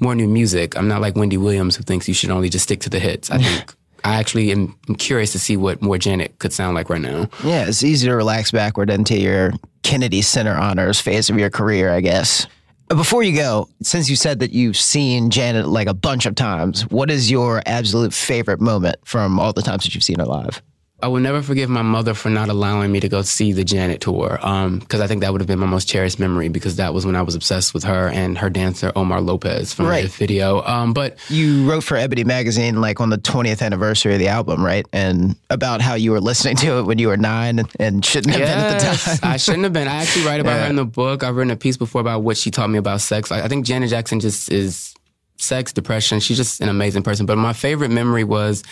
more 0.00 0.16
new 0.16 0.26
music. 0.26 0.76
I'm 0.76 0.88
not 0.88 1.00
like 1.00 1.14
Wendy 1.14 1.36
Williams 1.36 1.76
who 1.76 1.84
thinks 1.84 2.08
you 2.08 2.14
should 2.14 2.30
only 2.30 2.48
just 2.48 2.64
stick 2.64 2.80
to 2.80 2.90
the 2.90 2.98
hits. 2.98 3.30
I 3.30 3.38
think 3.38 3.74
I 4.04 4.16
actually 4.16 4.50
am 4.50 4.74
curious 4.98 5.30
to 5.32 5.38
see 5.38 5.56
what 5.56 5.82
more 5.82 5.98
Janet 5.98 6.36
could 6.40 6.52
sound 6.52 6.74
like 6.74 6.90
right 6.90 7.00
now. 7.00 7.28
Yeah, 7.44 7.68
it's 7.68 7.84
easy 7.84 8.08
to 8.08 8.14
relax 8.16 8.50
backward 8.50 8.90
into 8.90 9.16
your 9.16 9.52
Kennedy 9.84 10.22
Center 10.22 10.56
honors 10.56 11.00
phase 11.00 11.30
of 11.30 11.38
your 11.38 11.50
career, 11.50 11.92
I 11.92 12.00
guess. 12.00 12.48
Before 12.90 13.22
you 13.22 13.36
go, 13.36 13.68
since 13.82 14.10
you 14.10 14.16
said 14.16 14.40
that 14.40 14.50
you've 14.50 14.76
seen 14.76 15.30
Janet 15.30 15.68
like 15.68 15.86
a 15.86 15.94
bunch 15.94 16.26
of 16.26 16.34
times, 16.34 16.82
what 16.90 17.08
is 17.08 17.30
your 17.30 17.62
absolute 17.64 18.12
favorite 18.12 18.60
moment 18.60 18.96
from 19.04 19.38
all 19.38 19.52
the 19.52 19.62
times 19.62 19.84
that 19.84 19.94
you've 19.94 20.02
seen 20.02 20.18
her 20.18 20.26
live? 20.26 20.60
I 21.02 21.08
will 21.08 21.20
never 21.20 21.42
forgive 21.42 21.68
my 21.70 21.82
mother 21.82 22.14
for 22.14 22.28
not 22.30 22.48
allowing 22.48 22.92
me 22.92 23.00
to 23.00 23.08
go 23.08 23.22
see 23.22 23.52
the 23.52 23.64
Janet 23.64 24.00
tour. 24.00 24.38
Um, 24.42 24.80
cause 24.82 25.00
I 25.00 25.06
think 25.06 25.22
that 25.22 25.32
would 25.32 25.40
have 25.40 25.48
been 25.48 25.58
my 25.58 25.66
most 25.66 25.88
cherished 25.88 26.18
memory 26.18 26.48
because 26.48 26.76
that 26.76 26.92
was 26.94 27.06
when 27.06 27.16
I 27.16 27.22
was 27.22 27.34
obsessed 27.34 27.72
with 27.74 27.84
her 27.84 28.08
and 28.08 28.36
her 28.38 28.50
dancer 28.50 28.92
Omar 28.96 29.20
Lopez 29.20 29.72
from 29.72 29.86
Right. 29.86 30.02
the 30.02 30.08
video. 30.08 30.62
Um, 30.62 30.92
but 30.92 31.16
You 31.28 31.68
wrote 31.70 31.82
for 31.84 31.96
Ebony 31.96 32.24
Magazine 32.24 32.80
like 32.80 33.00
on 33.00 33.10
the 33.10 33.18
20th 33.18 33.62
anniversary 33.62 34.12
of 34.14 34.18
the 34.18 34.28
album, 34.28 34.64
right? 34.64 34.86
And 34.92 35.36
about 35.48 35.80
how 35.80 35.94
you 35.94 36.10
were 36.12 36.20
listening 36.20 36.56
to 36.56 36.78
it 36.78 36.82
when 36.82 36.98
you 36.98 37.08
were 37.08 37.16
nine 37.16 37.60
and, 37.78 38.04
shouldn't 38.04 38.34
have 38.34 38.40
been 38.40 38.58
at 38.58 38.80
the 38.80 38.86
time. 39.20 39.30
I 39.32 39.36
shouldn't 39.36 39.64
have 39.64 39.72
been. 39.72 39.88
I 39.88 39.96
actually 39.96 40.26
write 40.26 40.40
about 40.40 40.52
Yeah. 40.56 40.64
her 40.64 40.70
in 40.70 40.76
the 40.76 40.84
book. 40.84 41.22
I've 41.22 41.36
written 41.36 41.50
a 41.50 41.56
piece 41.56 41.76
before 41.76 42.00
about 42.00 42.22
what 42.22 42.36
she 42.36 42.50
taught 42.50 42.70
me 42.70 42.78
about 42.78 43.00
sex. 43.00 43.30
I, 43.32 43.42
I 43.42 43.48
think 43.48 43.64
Janet 43.66 43.90
Jackson 43.90 44.20
just 44.20 44.50
is 44.50 44.94
sex, 45.42 45.72
depression. 45.72 46.20
She's 46.20 46.36
just 46.36 46.60
an 46.60 46.68
amazing 46.68 47.02
person. 47.02 47.26
But 47.26 47.36
my 47.36 47.52
favorite 47.52 47.90
memory 47.90 48.24
was 48.24 48.62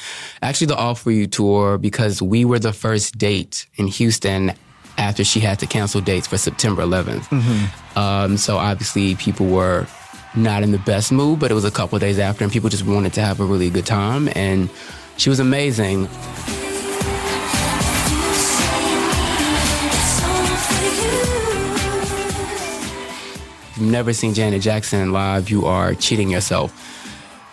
actually 0.42 0.68
the 0.68 0.76
All 0.76 0.94
For 0.94 1.10
You 1.10 1.26
tour 1.26 1.78
because 1.78 2.22
we 2.22 2.44
were 2.44 2.58
the 2.58 2.72
first 2.72 3.18
date 3.18 3.66
in 3.76 3.86
Houston 3.86 4.52
after 4.96 5.24
she 5.24 5.40
had 5.40 5.58
to 5.60 5.66
cancel 5.66 6.00
dates 6.00 6.26
for 6.26 6.36
September 6.36 6.82
11th. 6.82 7.28
Mm-hmm. 7.28 7.98
Um, 7.98 8.36
so 8.36 8.56
obviously 8.56 9.14
people 9.14 9.46
were 9.46 9.86
not 10.34 10.62
in 10.62 10.72
the 10.72 10.78
best 10.78 11.12
mood, 11.12 11.38
but 11.38 11.50
it 11.50 11.54
was 11.54 11.64
a 11.64 11.70
couple 11.70 11.98
days 11.98 12.18
after 12.18 12.44
and 12.44 12.52
people 12.52 12.68
just 12.68 12.84
wanted 12.84 13.12
to 13.14 13.20
have 13.20 13.40
a 13.40 13.44
really 13.44 13.70
good 13.70 13.86
time. 13.86 14.28
And 14.34 14.68
she 15.16 15.30
was 15.30 15.40
amazing. 15.40 16.08
You've 23.78 23.90
never 23.90 24.12
seen 24.12 24.34
Janet 24.34 24.62
Jackson 24.62 25.12
live, 25.12 25.50
you 25.50 25.66
are 25.66 25.94
cheating 25.94 26.30
yourself. 26.30 26.94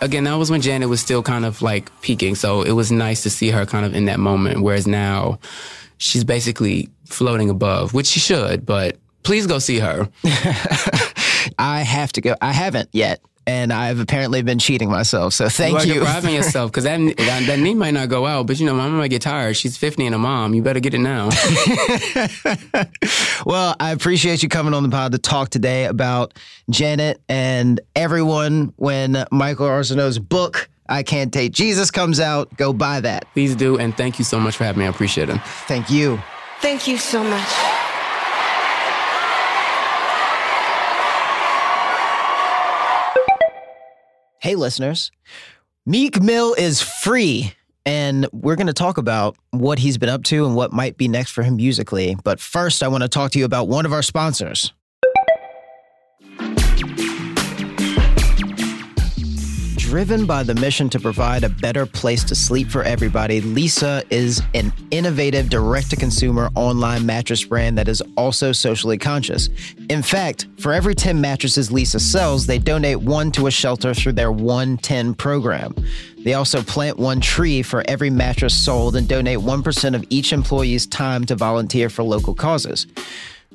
Again, 0.00 0.24
that 0.24 0.34
was 0.34 0.50
when 0.50 0.60
Janet 0.60 0.88
was 0.88 1.00
still 1.00 1.22
kind 1.22 1.44
of 1.44 1.62
like 1.62 1.90
peaking. 2.02 2.34
So 2.34 2.62
it 2.62 2.72
was 2.72 2.92
nice 2.92 3.22
to 3.22 3.30
see 3.30 3.50
her 3.50 3.64
kind 3.64 3.86
of 3.86 3.94
in 3.94 4.06
that 4.06 4.18
moment. 4.18 4.62
Whereas 4.62 4.86
now 4.86 5.38
she's 5.98 6.24
basically 6.24 6.90
floating 7.06 7.48
above, 7.48 7.94
which 7.94 8.06
she 8.06 8.20
should, 8.20 8.66
but 8.66 8.96
please 9.22 9.46
go 9.46 9.58
see 9.58 9.78
her. 9.78 10.08
I 11.58 11.82
have 11.82 12.12
to 12.12 12.20
go. 12.20 12.36
I 12.40 12.52
haven't 12.52 12.88
yet. 12.92 13.20
And 13.48 13.72
I've 13.72 14.00
apparently 14.00 14.42
been 14.42 14.58
cheating 14.58 14.90
myself. 14.90 15.32
So 15.34 15.48
thank 15.48 15.72
you 15.72 15.78
are 15.78 15.86
you. 15.86 15.94
depriving 16.00 16.34
yourself 16.40 16.72
because 16.72 16.82
that, 16.82 16.98
that 16.98 17.46
that 17.46 17.58
knee 17.60 17.74
might 17.74 17.92
not 17.94 18.08
go 18.08 18.26
out. 18.26 18.48
But 18.48 18.58
you 18.58 18.66
know, 18.66 18.74
mama 18.74 18.96
might 18.98 19.08
get 19.08 19.22
tired. 19.22 19.56
She's 19.56 19.76
50 19.76 20.06
and 20.06 20.14
a 20.14 20.18
mom. 20.18 20.52
You 20.54 20.62
better 20.62 20.80
get 20.80 20.94
it 20.94 20.98
now. 20.98 21.30
Well, 23.44 23.76
I 23.78 23.92
appreciate 23.92 24.42
you 24.42 24.48
coming 24.48 24.74
on 24.74 24.82
the 24.82 24.88
pod 24.88 25.12
to 25.12 25.18
talk 25.18 25.50
today 25.50 25.84
about 25.84 26.34
Janet 26.70 27.20
and 27.28 27.80
everyone. 27.94 28.72
When 28.76 29.24
Michael 29.30 29.66
Arceneaux's 29.68 30.18
book, 30.18 30.68
I 30.88 31.02
Can't 31.04 31.30
Date 31.30 31.52
Jesus, 31.52 31.90
comes 31.92 32.18
out, 32.18 32.54
go 32.56 32.72
buy 32.72 33.00
that. 33.00 33.26
please 33.34 33.54
do. 33.54 33.78
And 33.78 33.96
thank 33.96 34.18
you 34.18 34.24
so 34.24 34.40
much 34.40 34.56
for 34.56 34.64
having 34.64 34.80
me. 34.80 34.86
I 34.86 34.88
appreciate 34.88 35.28
it. 35.28 35.40
Thank 35.68 35.90
you. 35.90 36.20
Thank 36.60 36.88
you 36.88 36.96
so 36.96 37.22
much. 37.22 37.75
Hey, 44.46 44.54
listeners. 44.54 45.10
Meek 45.86 46.22
Mill 46.22 46.54
is 46.54 46.80
free, 46.80 47.52
and 47.84 48.28
we're 48.30 48.54
going 48.54 48.68
to 48.68 48.72
talk 48.72 48.96
about 48.96 49.36
what 49.50 49.80
he's 49.80 49.98
been 49.98 50.08
up 50.08 50.22
to 50.22 50.46
and 50.46 50.54
what 50.54 50.72
might 50.72 50.96
be 50.96 51.08
next 51.08 51.32
for 51.32 51.42
him 51.42 51.56
musically. 51.56 52.16
But 52.22 52.38
first, 52.38 52.84
I 52.84 52.86
want 52.86 53.02
to 53.02 53.08
talk 53.08 53.32
to 53.32 53.40
you 53.40 53.44
about 53.44 53.66
one 53.66 53.84
of 53.86 53.92
our 53.92 54.02
sponsors. 54.02 54.72
Driven 59.86 60.26
by 60.26 60.42
the 60.42 60.56
mission 60.56 60.90
to 60.90 60.98
provide 60.98 61.44
a 61.44 61.48
better 61.48 61.86
place 61.86 62.24
to 62.24 62.34
sleep 62.34 62.72
for 62.72 62.82
everybody, 62.82 63.40
Leesa 63.40 64.02
is 64.10 64.42
an 64.52 64.72
innovative 64.90 65.48
direct 65.48 65.90
to 65.90 65.96
consumer 65.96 66.50
online 66.56 67.06
mattress 67.06 67.44
brand 67.44 67.78
that 67.78 67.86
is 67.86 68.02
also 68.16 68.50
socially 68.50 68.98
conscious. 68.98 69.48
In 69.88 70.02
fact, 70.02 70.48
for 70.58 70.72
every 70.72 70.96
10 70.96 71.20
mattresses 71.20 71.70
Leesa 71.70 72.00
sells, 72.00 72.48
they 72.48 72.58
donate 72.58 73.00
one 73.00 73.30
to 73.30 73.46
a 73.46 73.50
shelter 73.52 73.94
through 73.94 74.14
their 74.14 74.32
110 74.32 75.14
program. 75.14 75.72
They 76.18 76.34
also 76.34 76.62
plant 76.62 76.98
one 76.98 77.20
tree 77.20 77.62
for 77.62 77.84
every 77.86 78.10
mattress 78.10 78.60
sold 78.60 78.96
and 78.96 79.06
donate 79.06 79.38
1% 79.38 79.94
of 79.94 80.04
each 80.10 80.32
employee's 80.32 80.84
time 80.88 81.24
to 81.26 81.36
volunteer 81.36 81.88
for 81.90 82.02
local 82.02 82.34
causes. 82.34 82.88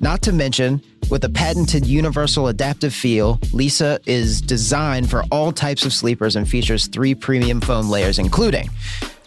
Not 0.01 0.24
to 0.24 0.31
mention, 0.31 0.81
with 1.12 1.24
a 1.25 1.29
patented 1.29 1.86
universal 1.86 2.48
adaptive 2.48 2.91
feel, 2.91 3.38
Leesa 3.53 4.00
is 4.08 4.41
designed 4.41 5.12
for 5.12 5.24
all 5.31 5.51
types 5.51 5.86
of 5.86 5.93
sleepers 5.93 6.36
and 6.36 6.50
features 6.50 6.88
three 6.88 7.13
premium 7.13 7.62
foam 7.62 7.88
layers, 7.88 8.17
including 8.17 8.67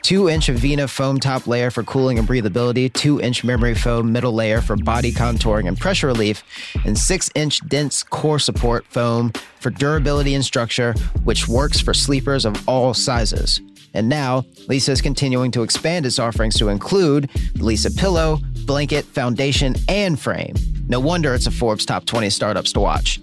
2 0.03 0.29
inch 0.29 0.49
Avena 0.49 0.91
foam 0.91 1.21
top 1.21 1.47
layer 1.47 1.71
for 1.71 1.85
cooling 1.85 2.19
and 2.19 2.27
breathability, 2.27 2.93
2 2.93 3.21
inch 3.21 3.45
memory 3.45 3.77
foam 3.77 4.11
middle 4.11 4.33
layer 4.33 4.61
for 4.61 4.75
body 4.75 5.13
contouring 5.13 5.69
and 5.69 5.79
pressure 5.79 6.09
relief, 6.09 6.43
and 6.85 6.99
6 6.99 7.31
inch 7.37 7.61
dense 7.69 8.03
core 8.03 8.41
support 8.41 8.85
foam 8.87 9.33
for 9.61 9.71
durability 9.71 10.35
and 10.35 10.45
structure, 10.45 10.93
which 11.23 11.47
works 11.47 11.81
for 11.81 11.95
sleepers 11.95 12.45
of 12.45 12.69
all 12.69 12.93
sizes. 12.93 13.61
And 13.95 14.09
now, 14.09 14.43
Leesa 14.69 14.91
is 14.91 15.01
continuing 15.01 15.51
to 15.53 15.63
expand 15.63 16.05
its 16.05 16.19
offerings 16.19 16.59
to 16.59 16.69
include 16.69 17.31
the 17.55 17.65
Leesa 17.65 17.97
Pillow, 17.97 18.41
blanket, 18.67 19.05
foundation, 19.05 19.77
and 19.89 20.19
frame. 20.19 20.55
No 20.89 21.01
wonder 21.01 21.35
it's 21.35 21.47
a 21.47 21.51
Forbes 21.51 21.87
top 21.87 22.05
20 22.05 22.29
startups 22.29 22.73
to 22.73 22.81
watch. 22.81 23.21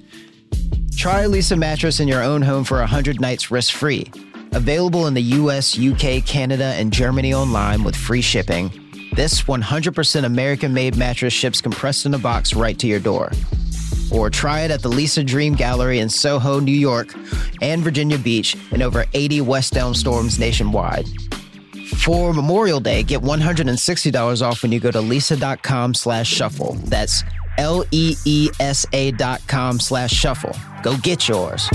Try 0.96 1.26
Leesa 1.26 1.58
mattress 1.58 2.00
in 2.00 2.08
your 2.08 2.24
own 2.24 2.42
home 2.42 2.64
for 2.64 2.78
100 2.80 3.20
nights 3.20 3.52
risk 3.52 3.74
free. 3.74 4.12
Available 4.54 5.08
in 5.08 5.14
the 5.14 5.22
US, 5.22 5.78
UK, 5.78 6.26
Canada, 6.26 6.74
and 6.78 6.92
Germany 6.92 7.34
online 7.34 7.84
with 7.84 7.96
free 7.96 8.22
shipping. 8.22 8.70
This 9.16 9.44
100% 9.44 10.24
American 10.24 10.74
made 10.74 10.96
mattress 10.96 11.34
ships 11.34 11.62
compressed 11.62 12.06
in 12.06 12.14
a 12.14 12.20
box 12.20 12.54
right 12.54 12.78
to 12.80 12.88
your 12.88 13.00
door. 13.00 13.32
Or 14.12 14.30
try 14.30 14.62
it 14.62 14.72
at 14.72 14.82
the 14.82 14.90
Leesa 14.90 15.26
Dream 15.26 15.54
Gallery 15.54 16.00
in 16.00 16.10
Soho, 16.10 16.60
New 16.60 16.72
York, 16.72 17.14
and 17.62 17.82
Virginia 17.82 18.18
Beach, 18.18 18.58
and 18.72 18.82
over 18.82 19.06
80 19.14 19.42
West 19.42 19.78
Elm 19.78 19.94
storms 19.94 20.38
nationwide. 20.40 21.08
For 21.98 22.34
Memorial 22.34 22.80
Day, 22.80 23.04
get 23.04 23.22
$160 23.22 24.42
off 24.42 24.64
when 24.64 24.72
you 24.72 24.80
go 24.80 24.92
to 24.92 25.00
leesa.com 25.00 25.94
slash 25.94 26.28
shuffle. 26.28 26.74
That's 26.86 27.24
L-E-E-S-A 27.58 29.12
dot 29.12 29.42
com 29.48 29.80
slash 29.80 30.12
shuffle. 30.12 30.56
Go 30.84 30.98
get 30.98 31.28
yours. 31.28 31.70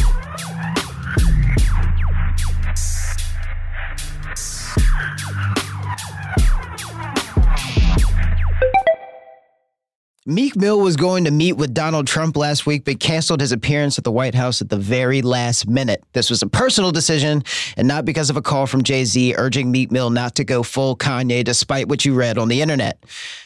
Meek 10.28 10.56
Mill 10.56 10.80
was 10.80 10.97
going 10.97 11.23
to 11.26 11.30
meet 11.30 11.52
with 11.52 11.73
Donald 11.73 12.09
Trump 12.09 12.37
last 12.37 12.66
week, 12.66 12.85
but 12.85 12.99
canceled 12.99 13.40
his 13.40 13.52
appearance 13.52 13.97
at 13.97 14.02
the 14.02 14.11
White 14.11 14.35
House 14.35 14.61
at 14.61 14.68
the 14.68 14.76
very 14.76 15.23
last 15.23 15.68
minute. 15.68 16.02
This 16.14 16.30
was 16.30 16.42
a 16.42 16.49
personal 16.49 16.90
decision 16.90 17.45
and 17.76 17.87
not 17.87 18.04
because 18.04 18.28
of 18.28 18.37
a 18.37 18.42
call 18.42 18.66
from 18.66 18.83
Jay 18.83 19.04
Z 19.04 19.37
urging 19.37 19.71
Meek 19.71 19.92
Mill 19.92 20.11
not 20.11 20.35
to 20.35 20.42
go 20.42 20.64
full 20.64 20.97
Kanye, 20.97 21.45
despite 21.45 21.87
what 21.87 22.04
you 22.04 22.12
read 22.12 22.38
on 22.38 22.49
the 22.49 22.61
internet. 22.61 23.04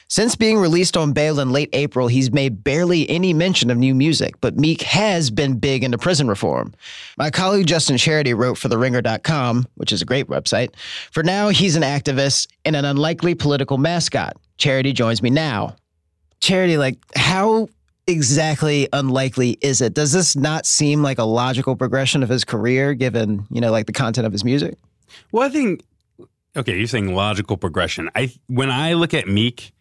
Since 0.09 0.37
being 0.37 0.57
released 0.57 0.97
on 0.97 1.13
bail 1.13 1.39
in 1.39 1.53
late 1.53 1.69
April, 1.75 2.09
he's 2.09 2.33
made 2.33 2.65
barely 2.65 3.09
any 3.11 3.35
mention 3.35 3.71
of 3.71 3.77
new 3.77 3.95
music, 3.95 4.41
but 4.41 4.57
Meek 4.57 4.81
has 4.81 5.31
been 5.31 5.59
big 5.59 5.85
into 5.85 5.99
prison 5.99 6.29
reform. 6.29 6.73
My 7.19 7.31
colleague 7.31 7.67
Justin 7.67 7.99
Charity 7.99 8.33
wrote 8.33 8.57
for 8.57 8.71
TheRinger.com, 8.71 9.67
which 9.75 9.93
is 9.93 10.01
a 10.01 10.07
great 10.07 10.29
website. 10.29 10.75
For 11.13 11.23
now, 11.23 11.51
he's 11.51 11.77
an 11.77 11.83
activist 11.83 12.49
and 12.65 12.75
an 12.75 12.87
unlikely 12.87 13.35
political 13.35 13.77
mascot. 13.77 14.39
Charity 14.57 14.95
joins 14.95 15.23
me 15.23 15.29
now. 15.29 15.77
Charity, 16.41 16.77
like, 16.79 16.99
how 17.15 17.69
exactly 18.07 18.89
unlikely 18.93 19.59
is 19.61 19.81
it? 19.81 19.95
Does 19.95 20.13
this 20.13 20.35
not 20.37 20.67
seem 20.67 21.03
like 21.03 21.19
a 21.19 21.25
logical 21.25 21.77
progression 21.77 22.23
of 22.23 22.29
his 22.29 22.45
career, 22.45 22.95
given, 22.95 23.47
you 23.51 23.61
know, 23.61 23.71
like 23.71 23.87
the 23.87 23.93
content 23.93 24.27
of 24.27 24.33
his 24.33 24.45
music? 24.45 24.77
Well, 25.33 25.47
I 25.47 25.51
think 25.51 25.83
okay, 26.57 26.77
you're 26.77 26.87
saying 26.87 27.15
logical 27.15 27.57
progression. 27.57 28.11
I 28.15 28.33
when 28.47 28.71
I 28.71 28.95
look 28.95 29.15
at 29.15 29.29
Meek, 29.29 29.73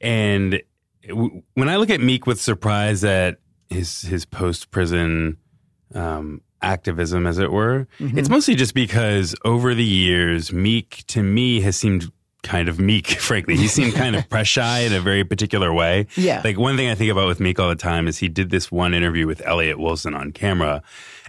and 0.00 0.62
when 1.08 1.68
I 1.68 1.76
look 1.76 1.90
at 1.90 2.00
Meek 2.00 2.26
with 2.26 2.40
surprise 2.40 3.04
at 3.04 3.38
his 3.68 4.02
his 4.02 4.24
post 4.24 4.70
prison 4.70 5.36
um, 5.94 6.40
activism, 6.60 7.26
as 7.26 7.38
it 7.38 7.52
were, 7.52 7.86
it's 7.98 8.28
mostly 8.28 8.54
just 8.54 8.74
because 8.74 9.34
over 9.44 9.74
the 9.74 9.84
years, 9.84 10.52
Meek 10.52 11.04
to 11.08 11.22
me 11.22 11.60
has 11.60 11.76
seemed 11.76 12.10
kind 12.42 12.68
of 12.68 12.78
meek. 12.78 13.06
Frankly, 13.20 13.56
he 13.56 13.68
seemed 13.68 13.94
kind 13.94 14.16
of 14.16 14.28
press 14.28 14.46
shy 14.46 14.80
in 14.80 14.92
a 14.92 15.00
very 15.00 15.24
particular 15.24 15.72
way. 15.72 16.06
Yeah. 16.16 16.40
like 16.44 16.58
one 16.58 16.76
thing 16.76 16.88
I 16.88 16.94
think 16.94 17.10
about 17.10 17.28
with 17.28 17.40
Meek 17.40 17.58
all 17.58 17.68
the 17.68 17.76
time 17.76 18.08
is 18.08 18.18
he 18.18 18.28
did 18.28 18.50
this 18.50 18.70
one 18.70 18.94
interview 18.94 19.26
with 19.26 19.42
Elliot 19.44 19.78
Wilson 19.78 20.14
on 20.14 20.32
camera 20.32 20.82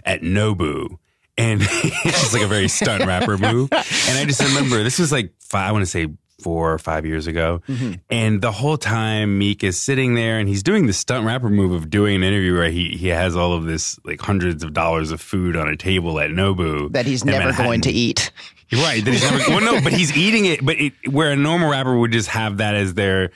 at 0.04 0.22
Nobu. 0.22 0.98
And 1.36 1.60
it's 1.64 2.20
just 2.20 2.32
like 2.32 2.42
a 2.42 2.48
very 2.48 2.68
stunt 2.68 3.04
rapper 3.06 3.36
move. 3.38 3.72
And 3.72 4.18
I 4.18 4.24
just 4.24 4.42
remember 4.42 4.82
this 4.82 4.98
was 4.98 5.10
like 5.10 5.32
five, 5.40 5.68
I 5.68 5.72
want 5.72 5.82
to 5.82 5.90
say 5.90 6.08
four 6.40 6.72
or 6.72 6.78
five 6.78 7.06
years 7.06 7.26
ago. 7.26 7.62
Mm-hmm. 7.68 7.92
And 8.10 8.42
the 8.42 8.52
whole 8.52 8.76
time 8.76 9.38
Meek 9.38 9.64
is 9.64 9.80
sitting 9.80 10.14
there 10.14 10.38
and 10.38 10.48
he's 10.48 10.62
doing 10.62 10.86
the 10.86 10.92
stunt 10.92 11.24
rapper 11.24 11.48
move 11.48 11.72
of 11.72 11.88
doing 11.88 12.16
an 12.16 12.22
interview 12.22 12.54
where 12.54 12.70
he, 12.70 12.90
he 12.90 13.08
has 13.08 13.34
all 13.34 13.54
of 13.54 13.64
this 13.64 13.98
like 14.04 14.20
hundreds 14.20 14.62
of 14.62 14.74
dollars 14.74 15.10
of 15.10 15.20
food 15.20 15.56
on 15.56 15.68
a 15.68 15.76
table 15.76 16.20
at 16.20 16.30
Nobu. 16.30 16.92
That 16.92 17.06
he's 17.06 17.24
never 17.24 17.52
going 17.52 17.80
to 17.82 17.90
eat. 17.90 18.30
Right. 18.74 19.04
That 19.04 19.10
he's 19.12 19.22
never, 19.22 19.38
well, 19.48 19.60
no, 19.60 19.80
but 19.80 19.92
he's 19.92 20.16
eating 20.16 20.46
it. 20.46 20.64
But 20.64 20.80
it, 20.80 20.92
where 21.10 21.30
a 21.30 21.36
normal 21.36 21.70
rapper 21.70 21.96
would 21.96 22.12
just 22.12 22.28
have 22.28 22.58
that 22.58 22.74
as 22.74 22.94
their 22.94 23.30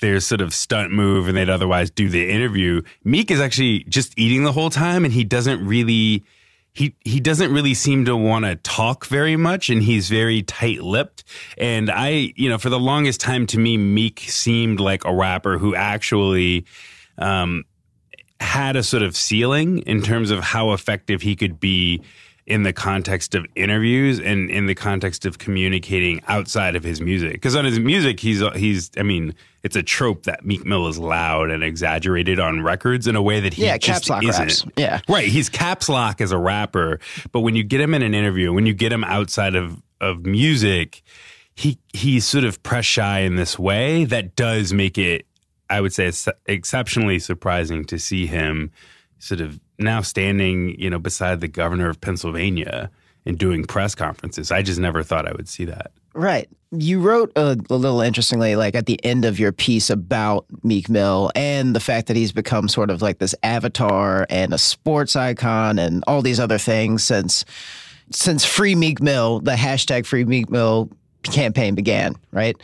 their 0.00 0.18
sort 0.20 0.40
of 0.40 0.54
stunt 0.54 0.92
move, 0.92 1.28
and 1.28 1.36
they'd 1.36 1.50
otherwise 1.50 1.90
do 1.90 2.08
the 2.08 2.30
interview. 2.30 2.82
Meek 3.04 3.30
is 3.30 3.40
actually 3.40 3.84
just 3.84 4.18
eating 4.18 4.44
the 4.44 4.52
whole 4.52 4.70
time, 4.70 5.04
and 5.04 5.12
he 5.12 5.24
doesn't 5.24 5.64
really 5.66 6.24
he 6.72 6.94
he 7.00 7.20
doesn't 7.20 7.52
really 7.52 7.74
seem 7.74 8.04
to 8.04 8.16
want 8.16 8.44
to 8.44 8.56
talk 8.56 9.06
very 9.06 9.36
much, 9.36 9.70
and 9.70 9.82
he's 9.82 10.08
very 10.08 10.42
tight 10.42 10.82
lipped. 10.82 11.24
And 11.58 11.90
I, 11.90 12.32
you 12.36 12.48
know, 12.48 12.58
for 12.58 12.70
the 12.70 12.78
longest 12.78 13.20
time, 13.20 13.46
to 13.48 13.58
me, 13.58 13.76
Meek 13.76 14.20
seemed 14.20 14.80
like 14.80 15.04
a 15.04 15.14
rapper 15.14 15.58
who 15.58 15.74
actually. 15.74 16.66
Um, 17.18 17.64
had 18.40 18.74
a 18.74 18.82
sort 18.82 19.02
of 19.02 19.14
ceiling 19.14 19.80
in 19.80 20.00
terms 20.00 20.30
of 20.30 20.42
how 20.42 20.72
effective 20.72 21.20
he 21.20 21.36
could 21.36 21.60
be 21.60 22.00
in 22.50 22.64
the 22.64 22.72
context 22.72 23.34
of 23.34 23.46
interviews 23.54 24.18
and 24.20 24.50
in 24.50 24.66
the 24.66 24.74
context 24.74 25.24
of 25.24 25.38
communicating 25.38 26.20
outside 26.28 26.76
of 26.76 26.82
his 26.82 27.00
music. 27.00 27.32
Because 27.32 27.54
on 27.56 27.64
his 27.64 27.78
music, 27.78 28.20
he's 28.20 28.42
he's 28.56 28.90
I 28.98 29.02
mean, 29.02 29.34
it's 29.62 29.76
a 29.76 29.82
trope 29.82 30.24
that 30.24 30.44
Meek 30.44 30.66
Mill 30.66 30.88
is 30.88 30.98
loud 30.98 31.50
and 31.50 31.62
exaggerated 31.62 32.38
on 32.40 32.62
records 32.62 33.06
in 33.06 33.16
a 33.16 33.22
way 33.22 33.40
that 33.40 33.54
he 33.54 33.64
Yeah, 33.64 33.78
just 33.78 34.06
caps 34.06 34.10
lock 34.10 34.24
isn't. 34.24 34.40
raps. 34.46 34.64
Yeah. 34.76 35.00
right. 35.08 35.28
He's 35.28 35.48
caps 35.48 35.88
lock 35.88 36.20
as 36.20 36.32
a 36.32 36.38
rapper, 36.38 36.98
but 37.32 37.40
when 37.40 37.54
you 37.56 37.62
get 37.62 37.80
him 37.80 37.94
in 37.94 38.02
an 38.02 38.14
interview, 38.14 38.52
when 38.52 38.66
you 38.66 38.74
get 38.74 38.92
him 38.92 39.04
outside 39.04 39.54
of 39.54 39.80
of 40.00 40.26
music, 40.26 41.02
he 41.54 41.78
he's 41.92 42.26
sort 42.26 42.44
of 42.44 42.62
press 42.62 42.84
shy 42.84 43.20
in 43.20 43.36
this 43.36 43.58
way 43.58 44.04
that 44.06 44.34
does 44.34 44.72
make 44.72 44.98
it 44.98 45.26
I 45.68 45.80
would 45.80 45.92
say 45.92 46.10
exceptionally 46.46 47.20
surprising 47.20 47.84
to 47.86 47.98
see 47.98 48.26
him 48.26 48.72
sort 49.18 49.40
of 49.40 49.60
now 49.80 50.00
standing, 50.02 50.78
you 50.80 50.90
know, 50.90 50.98
beside 50.98 51.40
the 51.40 51.48
governor 51.48 51.88
of 51.88 52.00
Pennsylvania 52.00 52.90
and 53.26 53.38
doing 53.38 53.64
press 53.64 53.94
conferences. 53.94 54.50
I 54.50 54.62
just 54.62 54.80
never 54.80 55.02
thought 55.02 55.26
I 55.26 55.32
would 55.32 55.48
see 55.48 55.64
that. 55.66 55.92
Right. 56.14 56.48
You 56.72 57.00
wrote 57.00 57.32
a, 57.36 57.56
a 57.68 57.74
little 57.74 58.00
interestingly, 58.00 58.56
like 58.56 58.74
at 58.74 58.86
the 58.86 59.02
end 59.04 59.24
of 59.24 59.38
your 59.38 59.52
piece 59.52 59.90
about 59.90 60.46
Meek 60.62 60.88
Mill 60.88 61.30
and 61.34 61.74
the 61.74 61.80
fact 61.80 62.08
that 62.08 62.16
he's 62.16 62.32
become 62.32 62.68
sort 62.68 62.90
of 62.90 63.02
like 63.02 63.18
this 63.18 63.34
avatar 63.42 64.26
and 64.30 64.52
a 64.52 64.58
sports 64.58 65.16
icon 65.16 65.78
and 65.78 66.04
all 66.06 66.22
these 66.22 66.40
other 66.40 66.58
things 66.58 67.04
since 67.04 67.44
since 68.12 68.44
Free 68.44 68.74
Meek 68.74 69.00
Mill, 69.00 69.38
the 69.40 69.52
hashtag 69.52 70.04
Free 70.04 70.24
Meek 70.24 70.50
Mill 70.50 70.90
campaign 71.22 71.74
began. 71.74 72.14
Right. 72.32 72.56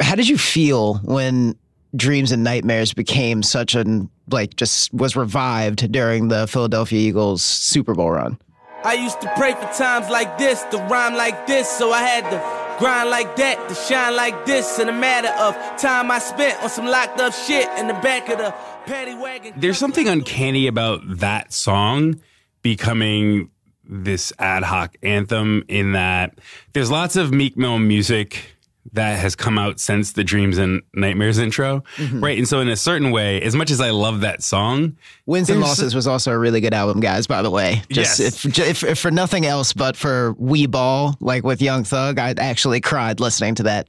How 0.00 0.14
did 0.14 0.28
you 0.28 0.36
feel 0.36 0.96
when 0.98 1.56
Dreams 1.96 2.32
and 2.32 2.42
Nightmares 2.42 2.92
became 2.92 3.42
such 3.42 3.74
an 3.74 4.10
like 4.30 4.56
just 4.56 4.92
was 4.92 5.16
revived 5.16 5.90
during 5.92 6.28
the 6.28 6.46
Philadelphia 6.46 6.98
Eagles 6.98 7.42
Super 7.42 7.94
Bowl 7.94 8.10
run? 8.10 8.38
I 8.84 8.94
used 8.94 9.20
to 9.22 9.32
pray 9.36 9.52
for 9.52 9.66
times 9.72 10.10
like 10.10 10.36
this, 10.36 10.62
to 10.64 10.76
rhyme 10.76 11.14
like 11.14 11.46
this, 11.46 11.68
so 11.68 11.90
I 11.92 12.00
had 12.00 12.30
to 12.30 12.78
grind 12.78 13.08
like 13.08 13.36
that, 13.36 13.68
to 13.68 13.74
shine 13.74 14.14
like 14.14 14.44
this. 14.44 14.78
In 14.78 14.88
a 14.88 14.92
matter 14.92 15.28
of 15.40 15.54
time 15.80 16.10
I 16.10 16.18
spent 16.18 16.62
on 16.62 16.68
some 16.68 16.86
locked 16.86 17.20
up 17.20 17.32
shit 17.32 17.68
in 17.78 17.86
the 17.86 17.94
back 17.94 18.28
of 18.28 18.38
the 18.38 18.54
paddy 18.86 19.14
wagon. 19.14 19.54
There's 19.56 19.78
something 19.78 20.08
uncanny 20.08 20.66
about 20.66 21.00
that 21.18 21.52
song 21.52 22.20
becoming 22.62 23.50
this 23.88 24.32
ad 24.38 24.62
hoc 24.62 24.96
anthem 25.02 25.64
in 25.68 25.92
that 25.92 26.38
there's 26.72 26.90
lots 26.90 27.16
of 27.16 27.32
Meek 27.32 27.56
Mill 27.56 27.78
music 27.78 28.53
that 28.92 29.18
has 29.18 29.34
come 29.34 29.58
out 29.58 29.80
since 29.80 30.12
the 30.12 30.22
Dreams 30.22 30.58
and 30.58 30.82
Nightmares 30.92 31.38
intro, 31.38 31.82
mm-hmm. 31.96 32.22
right? 32.22 32.36
And 32.36 32.46
so, 32.46 32.60
in 32.60 32.68
a 32.68 32.76
certain 32.76 33.10
way, 33.10 33.40
as 33.40 33.56
much 33.56 33.70
as 33.70 33.80
I 33.80 33.90
love 33.90 34.20
that 34.20 34.42
song, 34.42 34.96
Wins 35.26 35.50
and 35.50 35.60
Losses 35.60 35.94
was 35.94 36.06
also 36.06 36.32
a 36.32 36.38
really 36.38 36.60
good 36.60 36.74
album, 36.74 37.00
guys. 37.00 37.26
By 37.26 37.42
the 37.42 37.50
way, 37.50 37.82
just 37.90 38.20
Yes. 38.20 38.44
if, 38.44 38.58
if, 38.58 38.84
if 38.84 38.98
for 38.98 39.10
nothing 39.10 39.46
else, 39.46 39.72
but 39.72 39.96
for 39.96 40.34
We 40.38 40.66
Ball, 40.66 41.16
like 41.20 41.44
with 41.44 41.62
Young 41.62 41.84
Thug, 41.84 42.18
I 42.18 42.34
actually 42.36 42.80
cried 42.80 43.20
listening 43.20 43.54
to 43.56 43.64
that 43.64 43.88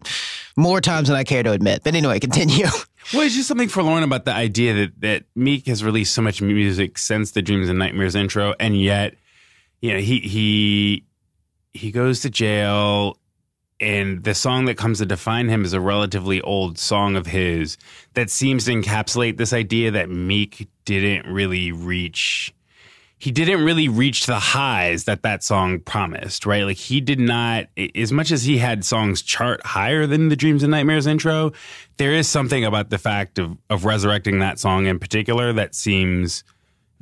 more 0.55 0.81
times 0.81 1.09
than 1.09 1.17
I 1.17 1.23
care 1.23 1.43
to 1.43 1.51
admit. 1.51 1.83
But 1.83 1.95
anyway, 1.95 2.19
continue. 2.19 2.67
Well, 3.13 3.21
it's 3.21 3.35
just 3.35 3.47
something 3.47 3.69
forlorn 3.69 4.01
about 4.01 4.25
the 4.25 4.33
idea 4.33 4.73
that 4.73 5.01
that 5.01 5.23
Meek 5.35 5.67
has 5.67 5.83
released 5.83 6.15
so 6.15 6.23
much 6.23 6.41
music 6.41 6.97
since 6.97 7.31
the 7.31 7.43
Dreams 7.43 7.69
and 7.69 7.77
Nightmares 7.77 8.15
intro, 8.15 8.55
and 8.59 8.81
yet, 8.81 9.13
you 9.79 9.93
know, 9.93 9.99
he 9.99 10.19
he 10.21 11.05
he 11.71 11.91
goes 11.91 12.21
to 12.21 12.31
jail, 12.31 13.19
and 13.79 14.23
the 14.23 14.33
song 14.33 14.65
that 14.65 14.77
comes 14.77 14.99
to 14.99 15.05
define 15.05 15.49
him 15.49 15.65
is 15.65 15.73
a 15.73 15.81
relatively 15.81 16.41
old 16.41 16.77
song 16.77 17.15
of 17.15 17.25
his 17.27 17.77
that 18.13 18.29
seems 18.29 18.65
to 18.65 18.71
encapsulate 18.71 19.37
this 19.37 19.51
idea 19.53 19.91
that 19.91 20.09
Meek 20.09 20.69
didn't 20.85 21.31
really 21.31 21.71
reach. 21.71 22.53
He 23.17 23.31
didn't 23.31 23.63
really 23.63 23.87
reach 23.87 24.27
the 24.27 24.39
highs 24.39 25.05
that 25.05 25.23
that 25.23 25.43
song 25.43 25.79
promised, 25.79 26.45
right? 26.45 26.63
Like 26.63 26.77
he 26.77 27.01
did 27.01 27.19
not, 27.19 27.65
as 27.95 28.11
much 28.11 28.31
as 28.31 28.43
he 28.43 28.57
had 28.57 28.85
songs 28.85 29.21
chart 29.21 29.65
higher 29.65 30.05
than 30.05 30.29
the 30.29 30.35
Dreams 30.35 30.63
and 30.63 30.71
Nightmares 30.71 31.07
intro, 31.07 31.51
there 31.97 32.13
is 32.13 32.27
something 32.27 32.63
about 32.63 32.89
the 32.89 32.97
fact 32.97 33.39
of 33.39 33.57
of 33.69 33.83
resurrecting 33.83 34.39
that 34.39 34.59
song 34.59 34.85
in 34.85 34.99
particular 34.99 35.53
that 35.53 35.75
seems 35.75 36.43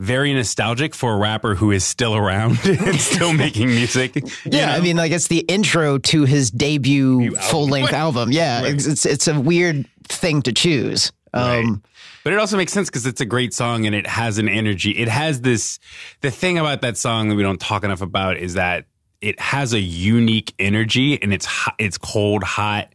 very 0.04 0.34
nostalgic 0.34 0.94
for 0.94 1.14
a 1.14 1.18
rapper 1.18 1.56
who 1.56 1.72
is 1.72 1.86
still 1.86 2.16
around 2.16 2.60
and 2.66 3.00
still 3.00 3.34
making 3.46 3.68
music. 3.68 4.16
you 4.16 4.24
Yeah, 4.46 4.74
I 4.74 4.82
mean, 4.82 4.98
like 4.98 5.12
it's 5.12 5.28
the 5.28 5.40
intro 5.40 5.98
to 5.98 6.26
his 6.26 6.52
debut 6.52 7.36
full 7.36 7.68
length 7.68 7.94
album. 7.94 8.32
Yeah, 8.32 8.66
it's, 8.66 8.86
it's 8.86 9.06
it's 9.06 9.28
a 9.28 9.40
weird 9.40 9.88
thing 10.08 10.42
to 10.44 10.52
choose. 10.52 11.12
Um, 11.34 11.82
But 12.24 12.34
it 12.34 12.40
also 12.40 12.58
makes 12.58 12.72
sense 12.72 12.90
because 12.90 13.06
it's 13.06 13.22
a 13.22 13.26
great 13.26 13.54
song 13.54 13.86
and 13.86 13.96
it 13.96 14.08
has 14.08 14.38
an 14.38 14.48
energy. 14.48 14.92
It 14.92 15.08
has 15.08 15.42
this. 15.42 15.80
The 16.22 16.32
thing 16.32 16.58
about 16.58 16.82
that 16.82 16.98
song 16.98 17.30
that 17.30 17.36
we 17.36 17.44
don't 17.44 17.60
talk 17.60 17.84
enough 17.84 18.02
about 18.02 18.38
is 18.38 18.54
that 18.54 18.86
it 19.22 19.40
has 19.40 19.74
a 19.74 19.80
unique 19.80 20.54
energy 20.60 21.22
and 21.22 21.34
it's 21.34 21.46
hot, 21.46 21.76
it's 21.80 21.98
cold, 21.98 22.44
hot. 22.44 22.94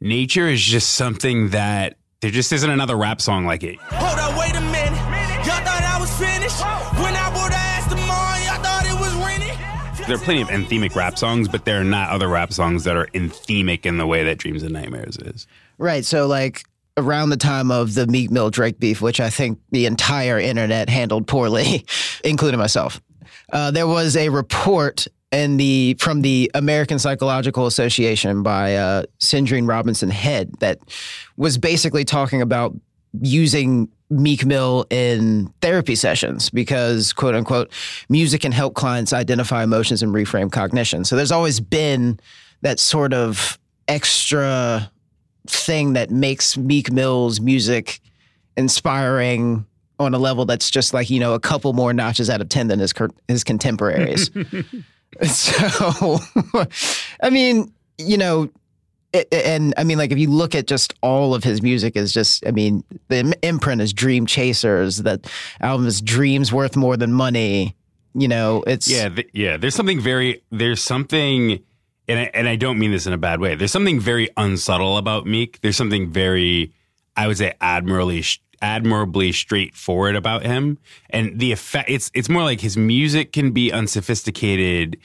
Nature 0.00 0.48
is 0.48 0.60
just 0.62 0.94
something 0.94 1.50
that 1.50 1.96
there 2.20 2.30
just 2.30 2.52
isn't 2.52 2.70
another 2.70 2.96
rap 2.96 3.20
song 3.20 3.46
like 3.46 3.62
it. 3.62 3.78
Hold 3.80 4.18
up, 4.18 4.38
wait 4.38 4.49
There 10.06 10.16
are 10.16 10.18
plenty 10.18 10.42
of 10.42 10.48
anthemic 10.48 10.94
rap 10.96 11.18
songs, 11.18 11.48
but 11.48 11.64
there 11.64 11.80
are 11.80 11.84
not 11.84 12.10
other 12.10 12.28
rap 12.28 12.52
songs 12.52 12.84
that 12.84 12.96
are 12.96 13.06
anthemic 13.14 13.86
in 13.86 13.98
the 13.98 14.06
way 14.06 14.24
that 14.24 14.38
Dreams 14.38 14.62
and 14.62 14.72
Nightmares 14.72 15.16
is. 15.18 15.46
Right. 15.78 16.04
So, 16.04 16.26
like, 16.26 16.64
around 16.96 17.30
the 17.30 17.36
time 17.36 17.70
of 17.70 17.94
the 17.94 18.06
Meek 18.06 18.30
Mill 18.30 18.50
Drake 18.50 18.78
beef, 18.78 19.00
which 19.00 19.20
I 19.20 19.30
think 19.30 19.58
the 19.70 19.86
entire 19.86 20.38
internet 20.38 20.88
handled 20.88 21.26
poorly, 21.26 21.84
including 22.24 22.58
myself, 22.58 23.00
uh, 23.52 23.70
there 23.70 23.86
was 23.86 24.16
a 24.16 24.28
report 24.28 25.06
in 25.32 25.56
the 25.58 25.94
from 26.00 26.22
the 26.22 26.50
American 26.54 26.98
Psychological 26.98 27.66
Association 27.66 28.42
by 28.42 28.76
uh, 28.76 29.04
Sindrine 29.20 29.68
Robinson 29.68 30.10
Head 30.10 30.52
that 30.58 30.78
was 31.36 31.56
basically 31.56 32.04
talking 32.04 32.42
about 32.42 32.74
using 33.20 33.88
Meek 34.10 34.44
Mill 34.44 34.86
in 34.90 35.52
therapy 35.60 35.94
sessions 35.94 36.50
because, 36.50 37.12
quote 37.12 37.34
unquote, 37.34 37.70
music 38.08 38.40
can 38.40 38.52
help 38.52 38.74
clients 38.74 39.12
identify 39.12 39.62
emotions 39.62 40.02
and 40.02 40.12
reframe 40.12 40.50
cognition. 40.50 41.04
So 41.04 41.16
there's 41.16 41.32
always 41.32 41.60
been 41.60 42.18
that 42.62 42.78
sort 42.78 43.14
of 43.14 43.58
extra 43.88 44.90
thing 45.46 45.94
that 45.94 46.10
makes 46.10 46.56
Meek 46.56 46.92
Mill's 46.92 47.40
music 47.40 48.00
inspiring 48.56 49.64
on 49.98 50.14
a 50.14 50.18
level 50.18 50.44
that's 50.44 50.70
just 50.70 50.94
like, 50.94 51.10
you 51.10 51.20
know, 51.20 51.34
a 51.34 51.40
couple 51.40 51.72
more 51.72 51.92
notches 51.92 52.30
out 52.30 52.40
of 52.40 52.48
10 52.48 52.68
than 52.68 52.78
his, 52.78 52.92
his 53.28 53.44
contemporaries. 53.44 54.30
so, 55.22 56.18
I 57.22 57.30
mean, 57.30 57.72
you 57.98 58.16
know, 58.16 58.50
and 59.32 59.74
I 59.76 59.84
mean, 59.84 59.98
like, 59.98 60.12
if 60.12 60.18
you 60.18 60.30
look 60.30 60.54
at 60.54 60.66
just 60.66 60.94
all 61.02 61.34
of 61.34 61.44
his 61.44 61.62
music, 61.62 61.96
is 61.96 62.12
just, 62.12 62.46
I 62.46 62.50
mean, 62.50 62.84
the 63.08 63.36
imprint 63.42 63.80
is 63.80 63.92
Dream 63.92 64.26
Chasers. 64.26 64.98
That 64.98 65.30
album 65.60 65.86
is 65.86 66.00
Dreams 66.00 66.52
Worth 66.52 66.76
More 66.76 66.96
Than 66.96 67.12
Money. 67.12 67.76
You 68.14 68.28
know, 68.28 68.64
it's 68.66 68.88
Yeah, 68.88 69.08
th- 69.08 69.30
yeah. 69.32 69.56
There's 69.56 69.74
something 69.74 70.00
very 70.00 70.42
there's 70.50 70.82
something 70.82 71.60
and 72.08 72.18
I, 72.18 72.30
and 72.34 72.48
I 72.48 72.56
don't 72.56 72.78
mean 72.78 72.90
this 72.90 73.06
in 73.06 73.12
a 73.12 73.18
bad 73.18 73.40
way. 73.40 73.54
There's 73.54 73.70
something 73.70 74.00
very 74.00 74.28
unsubtle 74.36 74.98
about 74.98 75.26
Meek. 75.26 75.60
There's 75.60 75.76
something 75.76 76.10
very, 76.10 76.72
I 77.16 77.28
would 77.28 77.38
say, 77.38 77.54
admirably 77.60 78.24
admirably 78.62 79.32
straightforward 79.32 80.16
about 80.16 80.44
him, 80.44 80.78
and 81.08 81.38
the 81.38 81.52
effect. 81.52 81.88
It's 81.88 82.10
it's 82.12 82.28
more 82.28 82.42
like 82.42 82.60
his 82.60 82.76
music 82.76 83.32
can 83.32 83.52
be 83.52 83.72
unsophisticated, 83.72 84.98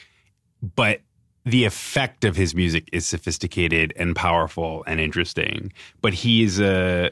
but 0.76 1.02
the 1.46 1.64
effect 1.66 2.26
of 2.26 2.36
his 2.36 2.56
music 2.56 2.90
is 2.92 3.06
sophisticated 3.06 3.94
and 3.96 4.16
powerful 4.16 4.84
and 4.88 5.00
interesting. 5.00 5.72
But 6.02 6.14
he 6.14 6.44
is 6.44 6.60
a 6.60 7.12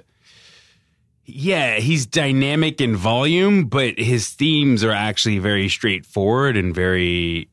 yeah, 1.25 1.77
he's 1.77 2.05
dynamic 2.05 2.81
in 2.81 2.95
volume, 2.95 3.65
but 3.65 3.97
his 3.97 4.29
themes 4.29 4.83
are 4.83 4.91
actually 4.91 5.39
very 5.39 5.69
straightforward 5.69 6.57
and 6.57 6.75
very 6.75 7.49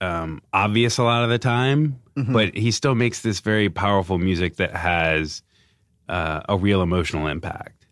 um, 0.00 0.42
obvious 0.52 0.98
a 0.98 1.04
lot 1.04 1.24
of 1.24 1.30
the 1.30 1.38
time. 1.38 2.00
Mm-hmm. 2.16 2.32
But 2.32 2.54
he 2.54 2.70
still 2.70 2.94
makes 2.94 3.22
this 3.22 3.40
very 3.40 3.70
powerful 3.70 4.18
music 4.18 4.56
that 4.56 4.74
has 4.76 5.42
uh, 6.08 6.42
a 6.48 6.56
real 6.56 6.82
emotional 6.82 7.26
impact. 7.26 7.83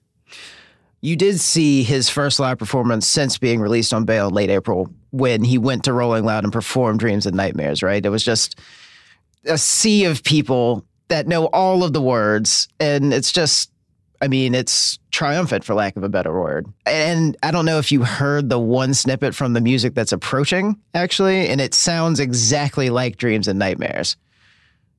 You 1.04 1.16
did 1.16 1.40
see 1.40 1.82
his 1.82 2.08
first 2.08 2.38
live 2.38 2.58
performance 2.58 3.08
since 3.08 3.36
being 3.36 3.60
released 3.60 3.92
on 3.92 4.04
bail 4.04 4.28
in 4.28 4.34
late 4.34 4.50
April 4.50 4.88
when 5.10 5.42
he 5.42 5.58
went 5.58 5.82
to 5.84 5.92
Rolling 5.92 6.24
Loud 6.24 6.44
and 6.44 6.52
performed 6.52 7.00
Dreams 7.00 7.26
and 7.26 7.36
Nightmares, 7.36 7.82
right? 7.82 8.06
It 8.06 8.08
was 8.08 8.24
just 8.24 8.58
a 9.44 9.58
sea 9.58 10.04
of 10.04 10.22
people 10.22 10.84
that 11.08 11.26
know 11.26 11.46
all 11.46 11.82
of 11.82 11.92
the 11.92 12.00
words. 12.00 12.68
And 12.78 13.12
it's 13.12 13.32
just, 13.32 13.72
I 14.20 14.28
mean, 14.28 14.54
it's 14.54 15.00
triumphant 15.10 15.64
for 15.64 15.74
lack 15.74 15.96
of 15.96 16.04
a 16.04 16.08
better 16.08 16.32
word. 16.32 16.72
And 16.86 17.36
I 17.42 17.50
don't 17.50 17.64
know 17.64 17.78
if 17.78 17.90
you 17.90 18.04
heard 18.04 18.48
the 18.48 18.60
one 18.60 18.94
snippet 18.94 19.34
from 19.34 19.54
the 19.54 19.60
music 19.60 19.94
that's 19.94 20.12
approaching, 20.12 20.78
actually, 20.94 21.48
and 21.48 21.60
it 21.60 21.74
sounds 21.74 22.20
exactly 22.20 22.90
like 22.90 23.16
Dreams 23.16 23.48
and 23.48 23.58
Nightmares. 23.58 24.16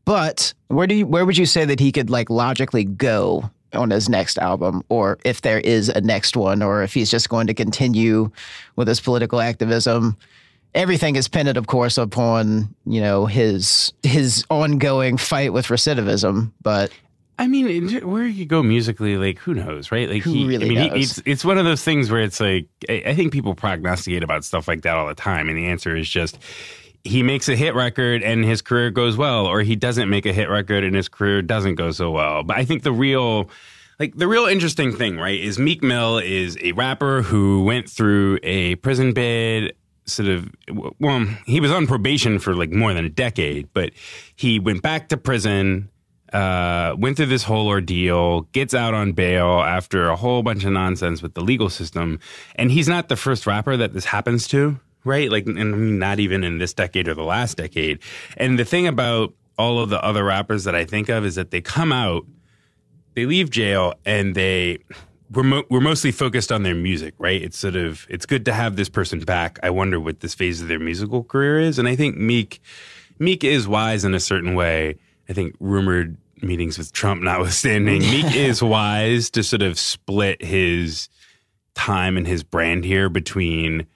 But 0.04 0.54
where 0.68 0.86
do 0.86 0.96
you 0.96 1.08
where 1.08 1.26
would 1.26 1.38
you 1.38 1.46
say 1.46 1.64
that 1.64 1.80
he 1.80 1.94
could 1.94 2.10
like 2.10 2.30
logically 2.30 2.84
go 2.84 3.50
on 3.74 3.90
his 3.90 4.10
next 4.10 4.38
album, 4.38 4.84
or 4.90 5.20
if 5.26 5.42
there 5.42 5.60
is 5.60 5.90
a 5.90 6.02
next 6.02 6.36
one, 6.36 6.62
or 6.62 6.84
if 6.84 6.94
he's 6.94 7.12
just 7.12 7.30
going 7.30 7.48
to 7.48 7.54
continue 7.54 8.32
with 8.76 8.88
his 8.88 9.00
political 9.00 9.42
activism? 9.42 10.18
Everything 10.76 11.16
is 11.16 11.28
pinned, 11.28 11.56
of 11.56 11.68
course, 11.68 12.00
upon 12.00 12.74
you 12.86 13.00
know 13.00 13.26
his 13.26 13.94
his 14.02 14.44
ongoing 14.50 15.18
fight 15.18 15.54
with 15.54 15.68
recidivism. 15.68 16.52
But 16.64 16.92
I 17.38 17.48
mean, 17.48 17.90
where 18.08 18.26
you 18.26 18.46
go 18.46 18.62
musically, 18.62 19.18
like 19.18 19.40
who 19.40 19.54
knows, 19.54 19.92
right? 19.92 20.10
Like 20.10 20.24
Who 20.24 20.34
he, 20.34 20.46
really 20.48 20.66
I 20.66 20.70
mean, 20.70 20.78
he, 20.78 20.90
knows? 20.90 21.18
it's 21.18 21.22
it's 21.26 21.46
one 21.46 21.58
of 21.58 21.66
those 21.66 21.84
things 21.84 22.12
where 22.12 22.22
it's 22.22 22.40
like 22.40 22.68
I, 22.88 23.04
I 23.08 23.16
think 23.16 23.34
people 23.34 23.56
prognosticate 23.56 24.24
about 24.24 24.44
stuff 24.46 24.68
like 24.68 24.84
that 24.84 24.96
all 24.96 25.08
the 25.08 25.16
time, 25.16 25.50
and 25.50 25.58
the 25.58 25.66
answer 25.66 25.96
is 25.96 26.10
just 26.10 26.38
he 27.04 27.24
makes 27.24 27.50
a 27.50 27.56
hit 27.56 27.76
record 27.76 28.24
and 28.24 28.46
his 28.46 28.62
career 28.62 28.90
goes 28.90 29.18
well, 29.18 29.46
or 29.46 29.62
he 29.62 29.76
doesn't 29.76 30.10
make 30.10 30.26
a 30.26 30.34
hit 30.34 30.50
record 30.50 30.84
and 30.84 30.96
his 30.96 31.10
career 31.10 31.42
doesn't 31.42 31.76
go 31.76 31.92
so 31.92 32.12
well. 32.12 32.44
But 32.44 32.58
I 32.58 32.66
think 32.66 32.84
the 32.84 32.92
real 32.92 33.50
like 34.00 34.16
the 34.16 34.28
real 34.28 34.46
interesting 34.46 34.96
thing, 34.96 35.18
right, 35.18 35.40
is 35.40 35.60
Meek 35.60 35.84
Mill 35.84 36.18
is 36.18 36.58
a 36.62 36.72
rapper 36.74 37.22
who 37.22 37.64
went 37.64 37.90
through 37.90 38.40
a 38.44 38.76
prison 38.76 39.14
bid 39.14 39.76
sort 40.06 40.28
of 40.28 40.50
well, 41.00 41.26
he 41.46 41.60
was 41.60 41.72
on 41.72 41.88
probation 41.88 42.40
for 42.40 42.56
like 42.56 42.72
more 42.72 42.94
than 42.94 43.06
a 43.06 43.10
decade, 43.10 43.70
but 43.74 43.92
he 44.36 44.60
went 44.60 44.82
back 44.82 45.10
to 45.10 45.18
prison 45.18 45.90
uh, 46.34 46.96
went 46.98 47.16
through 47.16 47.28
this 47.28 47.44
whole 47.44 47.68
ordeal, 47.68 48.42
gets 48.54 48.74
out 48.74 48.96
on 48.96 49.12
bail 49.12 49.62
after 49.62 50.10
a 50.10 50.16
whole 50.16 50.42
bunch 50.42 50.64
of 50.64 50.72
nonsense 50.72 51.22
with 51.22 51.36
the 51.36 51.42
legal 51.42 51.70
system. 51.70 52.20
And 52.56 52.72
he's 52.72 52.88
not 52.88 53.08
the 53.08 53.16
first 53.16 53.46
rapper 53.46 53.78
that 53.78 53.94
this 53.94 54.06
happens 54.06 54.48
to, 54.48 54.80
right? 55.04 55.30
Like, 55.30 55.46
and 55.46 56.00
not 56.00 56.20
even 56.20 56.44
in 56.44 56.58
this 56.58 56.74
decade 56.74 57.08
or 57.08 57.14
the 57.14 57.24
last 57.24 57.58
decade. 57.58 58.00
And 58.38 58.58
the 58.58 58.66
thing 58.66 58.88
about 58.88 59.34
all 59.58 59.80
of 59.80 59.90
the 59.90 60.04
other 60.04 60.24
rappers 60.24 60.64
that 60.64 60.76
I 60.76 60.86
think 60.86 61.10
of 61.10 61.26
is 61.26 61.36
that 61.36 61.52
they 61.52 61.62
come 61.62 61.92
out, 61.92 62.26
they 63.16 63.26
leave 63.26 63.50
jail, 63.50 63.94
and 64.06 64.36
they 64.36 64.80
we're, 65.32 65.44
mo- 65.44 65.64
we're 65.70 65.82
mostly 65.82 66.12
focused 66.12 66.52
on 66.52 66.64
their 66.64 66.76
music, 66.76 67.14
right? 67.18 67.42
It's 67.42 67.58
sort 67.58 67.76
of 67.76 68.06
it's 68.10 68.26
good 68.26 68.46
to 68.46 68.54
have 68.54 68.76
this 68.76 68.90
person 68.90 69.20
back. 69.20 69.60
I 69.64 69.70
wonder 69.70 70.00
what 70.00 70.20
this 70.20 70.34
phase 70.34 70.62
of 70.62 70.68
their 70.68 70.80
musical 70.80 71.24
career 71.24 71.60
is, 71.60 71.80
and 71.80 71.88
I 71.88 71.96
think 71.96 72.18
Meek 72.18 72.62
Meek 73.20 73.44
is 73.44 73.68
wise 73.68 74.06
in 74.06 74.14
a 74.14 74.20
certain 74.20 74.56
way. 74.56 74.96
I 75.30 75.34
think 75.34 75.56
rumored 75.60 76.18
meetings 76.42 76.78
with 76.78 76.92
Trump 76.92 77.22
notwithstanding, 77.22 78.00
Meek 78.02 78.36
is 78.36 78.62
wise 78.62 79.30
to 79.32 79.44
sort 79.44 79.62
of 79.62 79.80
split 79.80 80.44
his 80.44 81.10
time 81.74 82.18
and 82.18 82.28
his 82.28 82.44
brand 82.44 82.86
here 82.86 83.10
between 83.10 83.88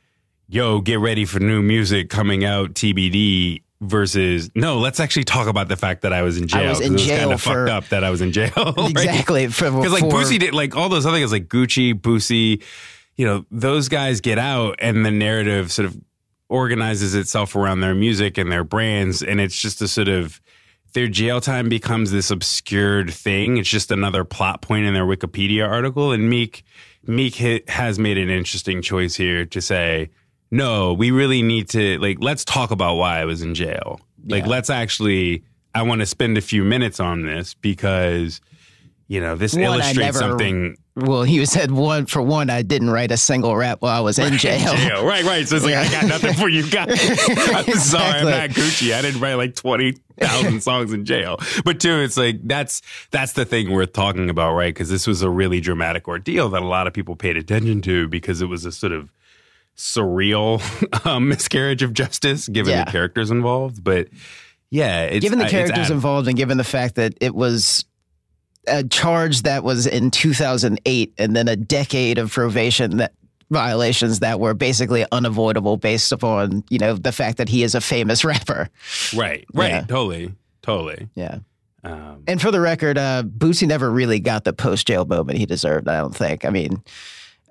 yo, 0.47 0.81
get 0.81 0.99
ready 0.99 1.25
for 1.25 1.39
new 1.39 1.61
music 1.61 2.09
coming 2.09 2.43
out 2.45 2.73
TBD 2.73 3.61
versus 3.81 4.49
no, 4.55 4.79
let's 4.79 4.99
actually 4.99 5.23
talk 5.23 5.47
about 5.47 5.67
the 5.67 5.75
fact 5.75 6.01
that 6.01 6.11
I 6.13 6.21
was 6.23 6.37
in 6.37 6.47
jail. 6.47 6.69
was 6.69 6.79
'cause 6.79 6.87
in 6.87 6.93
was 6.93 7.05
jail 7.05 7.19
kind 7.19 7.33
of 7.33 7.41
fucked 7.41 7.69
up 7.69 7.87
that 7.89 8.03
I 8.03 8.09
was 8.09 8.21
in 8.21 8.31
jail. 8.31 8.51
right? 8.55 8.89
exactly 8.89 9.45
Because 9.47 9.61
like 9.91 10.01
for- 10.01 10.09
Boosie 10.11 10.39
did, 10.39 10.53
like 10.53 10.75
all 10.75 10.89
those 10.89 11.05
other 11.05 11.19
guys, 11.19 11.31
like 11.31 11.47
Gucci, 11.47 11.93
Boosie, 11.93 12.63
you 13.17 13.25
know, 13.25 13.45
those 13.51 13.89
guys 13.89 14.21
get 14.21 14.39
out, 14.39 14.75
and 14.79 15.05
the 15.05 15.11
narrative 15.11 15.71
sort 15.71 15.85
of 15.87 15.97
organizes 16.49 17.13
itself 17.13 17.55
around 17.55 17.81
their 17.81 17.93
music 17.95 18.37
and 18.37 18.51
their 18.51 18.63
brands, 18.63 19.21
and 19.21 19.39
it's 19.41 19.59
just 19.59 19.81
a 19.81 19.87
sort 19.87 20.07
of 20.07 20.39
their 20.93 21.07
jail 21.07 21.41
time 21.41 21.67
becomes 21.69 22.09
this 22.11 22.31
obscured 22.31 23.11
thing. 23.13 23.57
It's 23.57 23.69
just 23.69 23.91
another 23.91 24.23
plot 24.23 24.61
point 24.61 24.85
in 24.85 24.93
their 24.93 25.05
Wikipedia 25.05 25.67
article, 25.67 26.11
and 26.13 26.29
Meek 26.29 26.63
Meek 27.05 27.35
has 27.69 27.99
made 27.99 28.17
an 28.17 28.29
interesting 28.29 28.81
choice 28.81 29.15
here 29.15 29.45
to 29.45 29.61
say, 29.61 30.09
no, 30.51 30.93
we 30.93 31.11
really 31.11 31.41
need 31.41 31.69
to 31.69 31.97
like 31.99 32.17
let's 32.21 32.45
talk 32.45 32.71
about 32.71 32.95
why 32.95 33.19
I 33.19 33.25
was 33.25 33.41
in 33.41 33.53
jail. 33.55 33.99
Like 34.25 34.43
Yeah. 34.43 34.49
let's 34.49 34.69
actually 34.69 35.43
I 35.75 35.81
want 35.83 36.01
to 36.01 36.05
spend 36.05 36.37
a 36.37 36.41
few 36.41 36.63
minutes 36.63 36.99
on 36.99 37.21
this 37.23 37.53
because 37.53 38.41
you 39.07 39.21
know 39.21 39.35
this 39.35 39.53
One, 39.53 39.63
illustrates 39.63 39.97
never- 39.99 40.17
something 40.19 40.75
Well, 40.95 41.23
he 41.23 41.45
said 41.45 41.71
one 41.71 42.07
for 42.07 42.21
one. 42.21 42.49
I 42.49 42.61
didn't 42.63 42.89
write 42.89 43.11
a 43.11 43.17
single 43.17 43.55
rap 43.55 43.81
while 43.81 43.95
I 43.95 43.99
was 44.01 44.17
in 44.17 44.37
jail. 44.37 44.73
jail. 44.75 45.05
Right, 45.05 45.23
right. 45.23 45.47
So 45.47 45.57
it's 45.57 45.65
like 45.65 45.75
I 45.75 45.89
got 45.91 46.05
nothing 46.07 46.33
for 46.33 46.49
you 46.49 46.67
guys. 46.69 46.89
I'm 47.29 47.73
sorry, 47.75 48.19
I'm 48.19 48.25
not 48.25 48.49
Gucci. 48.49 48.93
I 48.93 49.01
didn't 49.03 49.21
write 49.21 49.35
like 49.35 49.53
twenty 49.55 49.93
thousand 50.19 50.61
songs 50.69 50.91
in 50.91 51.05
jail. 51.05 51.37
But 51.63 51.79
two, 51.79 51.99
it's 51.99 52.17
like 52.17 52.39
that's 52.43 52.81
that's 53.11 53.33
the 53.33 53.45
thing 53.45 53.71
worth 53.71 53.93
talking 53.93 54.29
about, 54.29 54.55
right? 54.55 54.73
Because 54.73 54.89
this 54.89 55.05
was 55.05 55.21
a 55.21 55.29
really 55.29 55.61
dramatic 55.61 56.07
ordeal 56.07 56.49
that 56.49 56.61
a 56.63 56.65
lot 56.67 56.87
of 56.87 56.93
people 56.93 57.15
paid 57.15 57.37
attention 57.37 57.81
to 57.83 58.07
because 58.07 58.41
it 58.41 58.47
was 58.47 58.65
a 58.65 58.71
sort 58.71 58.91
of 58.91 59.09
surreal 59.77 60.61
um, 61.05 61.29
miscarriage 61.29 61.83
of 61.83 61.93
justice 61.93 62.47
given 62.47 62.71
Yeah. 62.73 62.85
the 62.85 62.91
characters 62.91 63.31
involved. 63.31 63.83
But 63.83 64.07
yeah, 64.69 65.03
it's, 65.03 65.23
given 65.23 65.39
the 65.39 65.45
uh, 65.45 65.49
characters 65.49 65.89
involved 65.89 66.27
and 66.27 66.35
given 66.35 66.57
the 66.57 66.63
fact 66.63 66.95
that 66.95 67.13
it 67.21 67.33
was 67.35 67.85
a 68.67 68.83
charge 68.83 69.43
that 69.43 69.63
was 69.63 69.87
in 69.87 70.11
2008 70.11 71.13
and 71.17 71.35
then 71.35 71.47
a 71.47 71.55
decade 71.55 72.17
of 72.17 72.31
probation 72.31 72.97
that 72.97 73.13
violations 73.49 74.19
that 74.19 74.41
were 74.41 74.53
basically 74.53 75.05
unavoidable 75.13 75.77
based 75.77 76.11
upon 76.11 76.65
you 76.69 76.77
know 76.77 76.95
the 76.95 77.13
fact 77.13 77.37
that 77.37 77.47
he 77.47 77.63
is 77.63 77.75
a 77.75 77.79
famous 77.79 78.25
rapper 78.25 78.67
right, 79.15 79.45
right, 79.53 79.69
Yeah. 79.69 79.81
totally, 79.83 80.33
totally. 80.61 81.07
yeah 81.15 81.37
Um, 81.85 82.23
and 82.27 82.41
for 82.41 82.51
the 82.51 82.59
record 82.59 82.97
uh 82.97 83.23
Boosie 83.23 83.65
never 83.65 83.89
really 83.89 84.19
got 84.19 84.43
the 84.43 84.51
post-jail 84.51 85.05
moment 85.05 85.37
he 85.37 85.45
deserved 85.45 85.87
i 85.87 85.95
don't 85.97 86.13
think 86.13 86.43
i 86.43 86.49
mean 86.49 86.83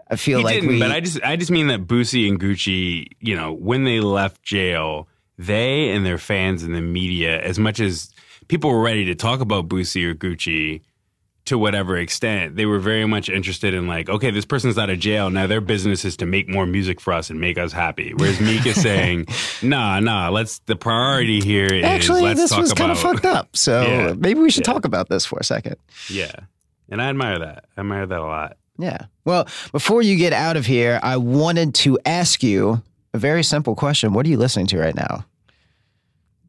i 0.08 0.16
feel 0.16 0.38
he 0.38 0.44
like 0.44 0.54
didn't, 0.56 0.68
we 0.70 0.78
but 0.80 0.90
I 0.90 1.00
just 1.00 1.20
I 1.22 1.36
just 1.36 1.50
mean 1.50 1.66
that 1.68 1.86
Boosie 1.86 2.28
and 2.28 2.38
Gucci, 2.40 3.08
you 3.20 3.34
know, 3.36 3.52
when 3.52 3.84
they 3.84 4.00
left 4.00 4.42
jail, 4.42 5.08
they 5.38 5.90
and 5.90 6.04
their 6.06 6.18
fans 6.18 6.62
and 6.62 6.74
the 6.74 6.80
media, 6.80 7.40
as 7.42 7.58
much 7.58 7.80
as 7.80 8.10
people 8.48 8.70
were 8.70 8.80
ready 8.82 9.04
to 9.06 9.14
talk 9.14 9.40
about 9.40 9.68
Boosie 9.68 10.04
or 10.04 10.14
Gucci 10.14 10.82
to 11.46 11.56
whatever 11.58 11.96
extent, 11.96 12.56
they 12.56 12.66
were 12.66 12.80
very 12.80 13.06
much 13.06 13.28
interested 13.28 13.72
in 13.72 13.86
like, 13.86 14.08
okay, 14.08 14.32
this 14.32 14.44
person's 14.44 14.76
out 14.78 14.90
of 14.90 14.98
jail. 14.98 15.30
Now 15.30 15.46
their 15.46 15.60
business 15.60 16.04
is 16.04 16.16
to 16.16 16.26
make 16.26 16.48
more 16.48 16.66
music 16.66 17.00
for 17.00 17.12
us 17.12 17.30
and 17.30 17.40
make 17.40 17.56
us 17.56 17.72
happy. 17.72 18.12
Whereas 18.16 18.40
Meek 18.40 18.66
is 18.66 18.80
saying, 18.82 19.26
nah, 19.62 20.00
nah, 20.00 20.28
let's 20.30 20.58
the 20.66 20.74
priority 20.74 21.40
here 21.40 21.66
is 21.66 21.84
actually 21.84 22.22
let's 22.22 22.40
this 22.40 22.50
talk 22.50 22.60
was 22.62 22.72
about 22.72 22.78
kind 22.80 22.92
of 22.92 22.98
fucked 22.98 23.26
up 23.26 23.56
so 23.56 23.82
Yeah. 23.86 24.14
maybe 24.16 24.40
we 24.40 24.50
should 24.50 24.66
Yeah. 24.66 24.72
talk 24.72 24.84
about 24.84 25.08
this 25.08 25.24
for 25.24 25.38
a 25.38 25.44
second 25.44 25.76
Yeah. 26.10 26.32
And 26.88 27.00
I 27.02 27.08
admire 27.10 27.38
that. 27.40 27.64
I 27.76 27.80
admire 27.80 28.06
that 28.06 28.18
a 28.18 28.24
lot. 28.24 28.56
Yeah. 28.78 29.06
Well, 29.24 29.48
before 29.72 30.02
you 30.02 30.16
get 30.16 30.32
out 30.32 30.56
of 30.56 30.66
here, 30.66 31.00
I 31.02 31.16
wanted 31.16 31.74
to 31.76 31.98
ask 32.04 32.42
you 32.42 32.82
a 33.14 33.18
very 33.18 33.42
simple 33.42 33.74
question. 33.74 34.12
What 34.12 34.26
are 34.26 34.28
you 34.28 34.36
listening 34.36 34.66
to 34.68 34.78
right 34.78 34.94
now? 34.94 35.24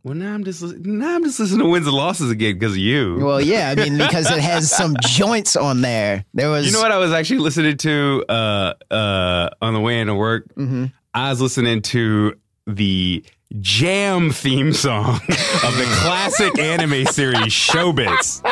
Well, 0.04 0.16
now 0.16 0.34
I'm 0.34 0.46
just 0.46 0.63
now 0.63 1.16
I'm 1.16 1.24
just 1.24 1.40
listening 1.40 1.66
to 1.66 1.70
wins 1.70 1.86
and 1.86 1.96
losses 1.96 2.32
again 2.32 2.54
because 2.54 2.74
of 2.74 2.78
you. 2.78 3.18
Well, 3.20 3.42
yeah, 3.42 3.70
I 3.70 3.76
mean, 3.76 3.98
because 3.98 4.32
it 4.32 4.40
has 4.40 4.72
some 4.72 4.96
joints 5.02 5.58
on 5.58 5.82
there. 5.82 6.24
There 6.34 6.50
was 6.50 6.66
You 6.66 6.72
know 6.72 6.82
what 6.82 6.94
I 6.94 6.98
was 6.98 7.12
actually 7.12 7.40
listening 7.40 7.76
to 7.78 8.24
uh, 8.30 8.74
uh, 8.90 9.50
on 9.62 9.74
the 9.74 9.82
way 9.82 10.00
into 10.00 10.16
work? 10.16 10.48
Mm-hmm. 10.56 10.86
I 11.13 11.30
was 11.30 11.42
listening 11.42 11.82
to 11.84 12.36
the 12.66 13.26
jam 13.60 14.32
theme 14.32 14.74
song 14.74 15.16
of 15.16 15.78
the 15.78 15.86
classic 16.02 16.60
anime 16.60 17.06
series 17.06 17.54
Chobits. 17.54 18.44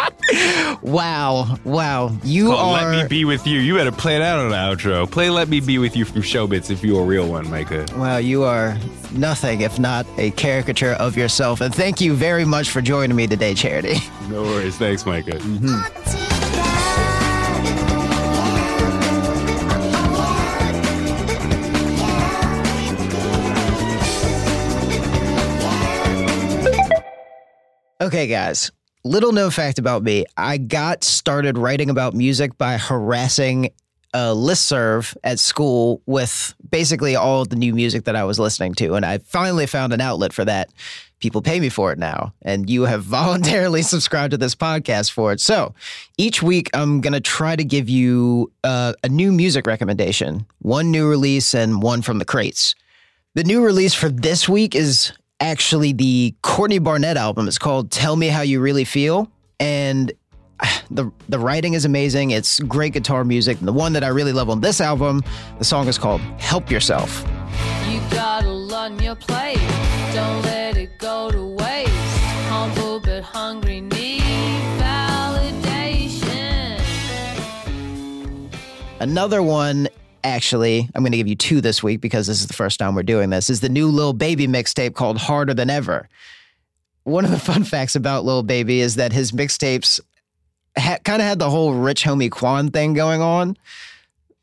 Wow, 0.81 1.57
wow. 1.63 2.11
You 2.23 2.47
Called 2.47 2.77
are 2.79 2.91
Let 2.91 3.03
Me 3.03 3.07
Be 3.07 3.25
With 3.25 3.45
You. 3.45 3.59
You 3.59 3.75
better 3.75 3.91
play 3.91 4.17
that 4.17 4.39
on 4.39 4.49
the 4.49 4.55
outro. 4.55 5.09
Play 5.09 5.29
Let 5.29 5.49
Me 5.49 5.59
Be 5.59 5.77
With 5.77 5.95
You 5.95 6.05
from 6.05 6.21
Chobits 6.21 6.71
if 6.71 6.83
you're 6.83 7.01
a 7.01 7.05
real 7.05 7.27
one, 7.27 7.49
Micah. 7.49 7.85
Wow, 7.95 8.17
you 8.17 8.43
are 8.43 8.77
nothing 9.11 9.61
if 9.61 9.77
not 9.79 10.05
a 10.17 10.31
caricature 10.31 10.93
of 10.93 11.17
yourself. 11.17 11.61
And 11.61 11.73
thank 11.73 12.01
you 12.01 12.13
very 12.13 12.45
much 12.45 12.69
for 12.69 12.81
joining 12.81 13.15
me 13.15 13.27
today, 13.27 13.53
Charity. 13.53 13.97
No 14.29 14.43
worries. 14.43 14.77
Thanks, 14.77 15.05
Micah. 15.05 15.31
Mm-hmm. 15.31 16.44
Okay, 28.05 28.27
guys. 28.27 28.71
Little 29.03 29.31
known 29.31 29.49
fact 29.49 29.79
about 29.79 30.03
me 30.03 30.25
I 30.37 30.59
got 30.59 31.03
started 31.03 31.57
writing 31.57 31.89
about 31.89 32.13
music 32.13 32.55
by 32.55 32.77
harassing 32.77 33.71
a 34.13 34.35
listserv 34.35 35.17
at 35.23 35.39
school 35.39 36.03
with 36.05 36.53
basically 36.69 37.15
all 37.15 37.45
the 37.45 37.55
new 37.55 37.73
music 37.73 38.03
that 38.03 38.15
I 38.15 38.23
was 38.23 38.37
listening 38.37 38.75
to. 38.75 38.93
And 38.93 39.03
I 39.03 39.17
finally 39.17 39.65
found 39.65 39.91
an 39.91 40.01
outlet 40.01 40.33
for 40.33 40.45
that. 40.45 40.69
People 41.17 41.41
pay 41.41 41.59
me 41.59 41.69
for 41.69 41.91
it 41.91 41.97
now. 41.97 42.31
And 42.43 42.69
you 42.69 42.83
have 42.83 43.03
voluntarily 43.05 43.81
subscribed 43.81 44.31
to 44.31 44.37
this 44.37 44.53
podcast 44.53 45.09
for 45.09 45.33
it. 45.33 45.41
So 45.41 45.73
each 46.19 46.43
week, 46.43 46.69
I'm 46.75 47.01
going 47.01 47.13
to 47.13 47.21
try 47.21 47.55
to 47.55 47.63
give 47.63 47.89
you 47.89 48.51
uh, 48.63 48.93
a 49.03 49.09
new 49.09 49.31
music 49.31 49.65
recommendation 49.65 50.45
one 50.59 50.91
new 50.91 51.09
release 51.09 51.55
and 51.55 51.81
one 51.81 52.03
from 52.03 52.19
the 52.19 52.25
crates. 52.25 52.75
The 53.33 53.43
new 53.43 53.65
release 53.65 53.95
for 53.95 54.09
this 54.09 54.47
week 54.47 54.75
is 54.75 55.11
actually 55.39 55.93
the 55.93 56.35
Courtney 56.41 56.79
Barnett 56.79 57.17
album. 57.17 57.47
It's 57.47 57.57
called 57.57 57.91
Tell 57.91 58.15
Me 58.15 58.27
How 58.27 58.41
You 58.41 58.61
Really 58.61 58.83
Feel. 58.83 59.31
And 59.59 60.11
the 60.89 61.11
the 61.27 61.39
writing 61.39 61.73
is 61.73 61.85
amazing. 61.85 62.31
It's 62.31 62.59
great 62.61 62.93
guitar 62.93 63.23
music. 63.23 63.59
And 63.59 63.67
the 63.67 63.73
one 63.73 63.93
that 63.93 64.03
I 64.03 64.07
really 64.07 64.33
love 64.33 64.49
on 64.49 64.61
this 64.61 64.81
album, 64.81 65.23
the 65.59 65.65
song 65.65 65.87
is 65.87 65.97
called 65.97 66.21
Help 66.39 66.71
Yourself. 66.71 67.23
You 67.89 67.99
got 68.11 68.43
a 68.43 68.49
lot 68.49 68.91
on 68.91 68.99
your 68.99 69.15
plate. 69.15 69.59
Don't 70.13 70.41
let 70.43 70.77
it 70.77 70.97
go 70.99 71.31
to 71.31 71.55
waste. 71.55 71.91
Humble 72.47 72.99
but 72.99 73.23
hungry, 73.23 73.81
need 73.81 74.21
validation. 74.79 76.79
Another 78.99 79.41
one, 79.41 79.87
actually, 80.25 80.89
I'm 80.93 81.03
going 81.03 81.11
to 81.11 81.17
give 81.17 81.27
you 81.27 81.35
two 81.35 81.61
this 81.61 81.83
week 81.83 82.01
because 82.01 82.27
this 82.27 82.41
is 82.41 82.47
the 82.47 82.53
first 82.53 82.79
time 82.79 82.95
we're 82.95 83.03
doing 83.03 83.29
this, 83.29 83.49
is 83.49 83.61
the 83.61 83.69
new 83.69 83.87
Lil 83.87 84.13
Baby 84.13 84.47
mixtape 84.47 84.95
called 84.95 85.17
Harder 85.17 85.53
Than 85.53 85.69
Ever. 85.69 86.09
One 87.03 87.23
of 87.23 87.31
the 87.31 87.39
fun 87.51 87.63
facts 87.63 87.95
about 87.95 88.25
Lil 88.25 88.43
Baby 88.43 88.81
is 88.81 88.95
that 88.95 89.13
his 89.13 89.31
mixtapes 89.31 89.99
ha- 90.77 90.97
kind 91.03 91.21
of 91.21 91.27
had 91.27 91.39
the 91.39 91.49
whole 91.49 91.73
rich 91.73 92.03
homie 92.03 92.31
Quan 92.31 92.71
thing 92.71 92.93
going 92.93 93.21
on. 93.21 93.55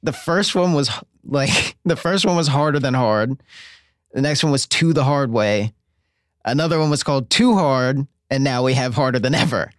The 0.02 0.12
first 0.12 0.54
one 0.54 0.72
was 0.72 0.90
like, 1.24 1.76
the 1.84 1.96
first 1.96 2.24
one 2.24 2.36
was 2.36 2.48
Harder 2.48 2.78
Than 2.78 2.94
Hard. 2.94 3.42
The 4.12 4.22
next 4.22 4.42
one 4.42 4.52
was 4.52 4.66
To 4.66 4.92
the 4.92 5.04
Hard 5.04 5.32
Way. 5.32 5.72
Another 6.44 6.78
one 6.78 6.90
was 6.90 7.02
called 7.02 7.28
Too 7.28 7.54
Hard. 7.54 8.06
And 8.30 8.44
now 8.44 8.62
we 8.62 8.72
have 8.74 8.94
Harder 8.94 9.18
Than 9.18 9.34
Ever. 9.34 9.72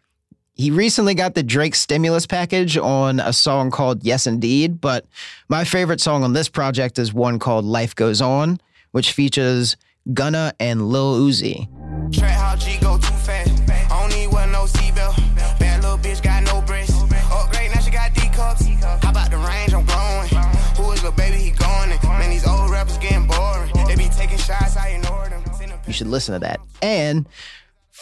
He 0.56 0.70
recently 0.70 1.16
got 1.16 1.34
the 1.34 1.42
Drake 1.42 1.74
stimulus 1.74 2.28
package 2.28 2.78
on 2.78 3.20
a 3.20 3.34
song 3.34 3.72
called 3.72 4.04
Yes 4.04 4.28
Indeed, 4.28 4.80
but 4.80 5.08
my 5.50 5.64
favorite 5.64 6.00
song 6.00 6.24
on 6.24 6.34
this 6.34 6.48
project 6.48 7.00
is 7.00 7.12
one 7.12 7.40
called 7.40 7.66
Life 7.66 7.96
Goes 7.96 8.22
On, 8.22 8.60
which 8.92 9.14
features 9.14 9.78
Gunna 10.14 10.54
and 10.60 10.90
Lil 10.90 11.22
Uzi. 11.22 11.68
Trap 12.14 12.30
how 12.30 12.56
G 12.56 12.78
go 12.80 12.98
too 12.98 13.14
fast. 13.16 13.64
I 13.68 14.00
don't 14.00 14.16
need 14.16 14.28
one 14.28 14.52
no 14.52 14.66
seatbelt. 14.66 15.18
Bad 15.58 15.82
little 15.82 15.98
bitch 15.98 16.22
got 16.22 16.44
no 16.44 16.62
breasts. 16.62 17.02
Upgrade 17.02 17.72
now 17.74 17.82
she 17.82 17.90
got 17.90 18.14
D 18.14 18.30
cups. 18.30 18.68
How 18.68 19.10
about 19.10 19.32
the 19.32 19.38
range? 19.38 19.74
I'm 19.74 19.86
growing. 19.86 20.30
Who 20.78 20.92
is 20.92 21.02
the 21.02 21.12
baby? 21.18 21.38
He 21.38 21.50
going. 21.50 21.90
Man, 21.90 22.30
these 22.30 22.48
old 22.48 22.70
rappers 22.70 23.00
getting 23.00 23.26
boring. 23.26 23.72
They 23.88 23.96
be 23.96 24.08
taking 24.08 24.38
shots. 24.38 24.78
I 24.78 24.90
ignore 24.90 25.30
them. 25.30 25.44
Send 25.56 25.72
them 25.72 25.80
You 25.88 25.94
should 25.94 26.08
listen 26.08 26.34
to 26.34 26.40
that. 26.40 26.60
And 26.84 27.28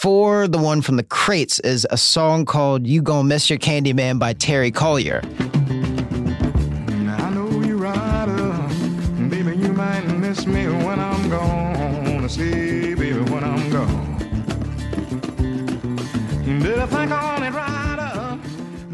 for 0.02 0.48
the 0.48 0.58
one 0.58 0.82
from 0.82 0.96
the 0.96 1.04
crates 1.04 1.60
is 1.60 1.86
a 1.92 1.98
song 1.98 2.44
called 2.44 2.88
You 2.88 3.04
Gonna 3.04 3.28
Miss 3.28 3.52
Your 3.52 3.60
Candy 3.60 3.94
Man 3.94 4.18
by 4.18 4.34
Terry 4.34 4.72
Callier. 4.72 5.24
I 7.20 7.30
know 7.30 7.48
you 7.62 7.78
rider, 7.78 8.52
baby. 9.30 9.56
You 9.56 9.72
might 9.74 10.04
miss 10.18 10.48
me 10.48 10.66
when 10.66 11.00
I'm 11.00 11.30
gone. 11.30 12.28
See, 12.30 12.96
baby, 12.96 13.20
when 13.30 13.44
I'm 13.44 13.70
gone. 13.70 14.18
Did 16.46 16.80
I 16.80 16.86
think 16.88 17.12
on 17.12 17.44
it, 17.44 17.52
rider? 17.52 18.40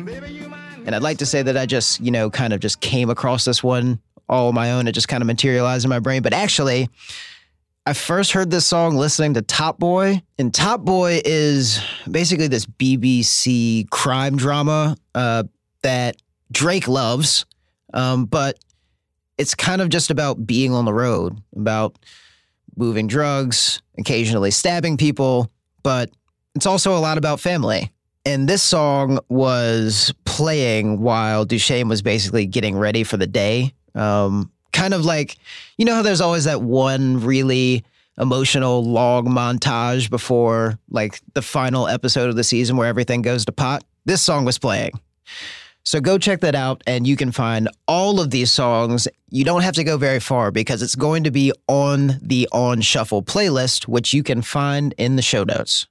Baby, 0.03 0.33
you 0.33 0.49
might. 0.49 0.83
And 0.85 0.93
I'd 0.93 1.03
like 1.03 1.19
to 1.19 1.25
say 1.25 1.41
that 1.41 1.55
I 1.55 1.65
just, 1.65 2.01
you 2.01 2.11
know, 2.11 2.29
kind 2.29 2.51
of 2.51 2.59
just 2.59 2.81
came 2.81 3.09
across 3.09 3.45
this 3.45 3.63
one 3.63 4.01
all 4.27 4.49
on 4.49 4.55
my 4.55 4.73
own. 4.73 4.89
It 4.89 4.91
just 4.91 5.07
kind 5.07 5.23
of 5.23 5.27
materialized 5.27 5.85
in 5.85 5.89
my 5.89 5.99
brain. 5.99 6.21
But 6.21 6.33
actually, 6.33 6.89
I 7.87 7.93
first 7.93 8.33
heard 8.33 8.51
this 8.51 8.67
song 8.67 8.97
listening 8.97 9.35
to 9.35 9.41
Top 9.41 9.79
Boy. 9.79 10.21
And 10.37 10.53
Top 10.53 10.81
Boy 10.81 11.21
is 11.23 11.81
basically 12.11 12.49
this 12.49 12.65
BBC 12.65 13.89
crime 13.89 14.35
drama 14.35 14.97
uh, 15.15 15.43
that 15.83 16.17
Drake 16.51 16.89
loves. 16.89 17.45
Um, 17.93 18.25
but 18.25 18.59
it's 19.37 19.55
kind 19.55 19.81
of 19.81 19.87
just 19.87 20.11
about 20.11 20.45
being 20.45 20.73
on 20.73 20.83
the 20.83 20.91
road, 20.91 21.41
about 21.55 21.97
moving 22.75 23.07
drugs, 23.07 23.81
occasionally 23.97 24.51
stabbing 24.51 24.97
people, 24.97 25.49
but 25.81 26.09
it's 26.55 26.65
also 26.65 26.93
a 26.93 26.99
lot 26.99 27.17
about 27.17 27.39
family. 27.39 27.93
And 28.25 28.49
this 28.49 28.63
song 28.63 29.19
was 29.29 30.13
playing 30.25 30.99
while 30.99 31.45
Dushane 31.45 31.87
was 31.87 32.01
basically 32.01 32.47
getting 32.47 32.77
ready 32.77 33.05
for 33.05 33.15
the 33.15 33.27
day. 33.27 33.71
Um, 33.95 34.51
kind 34.77 34.93
of 34.93 35.03
like, 35.03 35.37
you 35.77 35.85
know 35.85 35.95
how 35.95 36.01
there's 36.03 36.21
always 36.21 36.43
that 36.43 36.61
one 36.61 37.19
really 37.21 37.83
emotional 38.19 38.83
long 38.83 39.25
montage 39.25 40.09
before 40.09 40.77
like 40.89 41.21
the 41.33 41.41
final 41.41 41.87
episode 41.87 42.29
of 42.29 42.35
the 42.35 42.43
season 42.43 42.77
where 42.77 42.87
everything 42.87 43.23
goes 43.23 43.43
to 43.45 43.51
pot? 43.51 43.83
This 44.05 44.21
song 44.21 44.45
was 44.45 44.59
playing. 44.59 44.91
So 45.83 46.01
go 46.01 46.17
check 46.17 46.41
that 46.41 46.53
out, 46.53 46.83
and 46.85 47.07
you 47.07 47.15
can 47.15 47.31
find 47.31 47.69
all 47.87 48.19
of 48.19 48.29
these 48.29 48.51
songs. 48.51 49.07
You 49.29 49.45
don't 49.45 49.61
have 49.61 49.75
to 49.75 49.85
go 49.85 49.97
very 49.97 50.19
far 50.19 50.51
because 50.51 50.81
it's 50.81 50.95
going 50.95 51.23
to 51.23 51.31
be 51.31 51.53
on 51.67 52.19
the 52.21 52.47
On 52.51 52.81
Shuffle 52.81 53.23
playlist, 53.23 53.87
which 53.87 54.13
you 54.13 54.21
can 54.21 54.41
find 54.41 54.93
in 54.97 55.15
the 55.15 55.21
show 55.21 55.45
notes. 55.45 55.87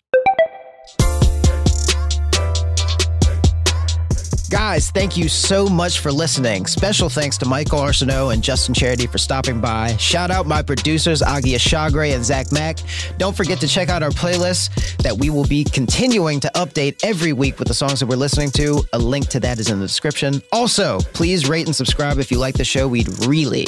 Guys, 4.48 4.92
thank 4.92 5.16
you 5.16 5.28
so 5.28 5.66
much 5.66 5.98
for 5.98 6.12
listening. 6.12 6.66
Special 6.66 7.08
thanks 7.08 7.36
to 7.38 7.46
Michael 7.46 7.80
Arceneaux 7.80 8.32
and 8.32 8.44
Justin 8.44 8.74
Charity 8.74 9.08
for 9.08 9.18
stopping 9.18 9.60
by. 9.60 9.96
Shout 9.96 10.30
out 10.30 10.46
my 10.46 10.62
producers, 10.62 11.20
Agia 11.20 11.56
Shagre 11.56 12.14
and 12.14 12.24
Zach 12.24 12.52
Mack. 12.52 12.78
Don't 13.18 13.36
forget 13.36 13.58
to 13.60 13.66
check 13.66 13.88
out 13.88 14.04
our 14.04 14.10
playlist 14.10 14.98
that 14.98 15.18
we 15.18 15.30
will 15.30 15.46
be 15.46 15.64
continuing 15.64 16.38
to 16.40 16.50
update 16.54 17.00
every 17.02 17.32
week 17.32 17.58
with 17.58 17.66
the 17.66 17.74
songs 17.74 17.98
that 17.98 18.06
we're 18.06 18.14
listening 18.14 18.50
to. 18.52 18.84
A 18.92 18.98
link 18.98 19.26
to 19.30 19.40
that 19.40 19.58
is 19.58 19.68
in 19.68 19.80
the 19.80 19.86
description. 19.86 20.40
Also, 20.52 21.00
please 21.12 21.48
rate 21.48 21.66
and 21.66 21.74
subscribe 21.74 22.18
if 22.18 22.30
you 22.30 22.38
like 22.38 22.54
the 22.54 22.64
show. 22.64 22.86
We'd 22.86 23.26
really, 23.26 23.66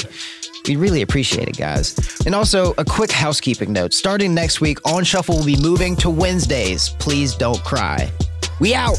we 0.68 0.76
really 0.76 1.02
appreciate 1.02 1.48
it, 1.48 1.56
guys. 1.56 2.20
And 2.24 2.36
also, 2.36 2.74
a 2.78 2.84
quick 2.84 3.10
housekeeping 3.10 3.72
note. 3.72 3.94
Starting 3.94 4.32
next 4.32 4.60
week, 4.60 4.78
On 4.88 5.02
Shuffle 5.02 5.38
will 5.38 5.44
be 5.44 5.60
moving 5.60 5.96
to 5.96 6.08
Wednesdays. 6.08 6.90
Please 6.90 7.34
don't 7.34 7.62
cry. 7.64 8.08
We 8.60 8.76
out. 8.76 8.98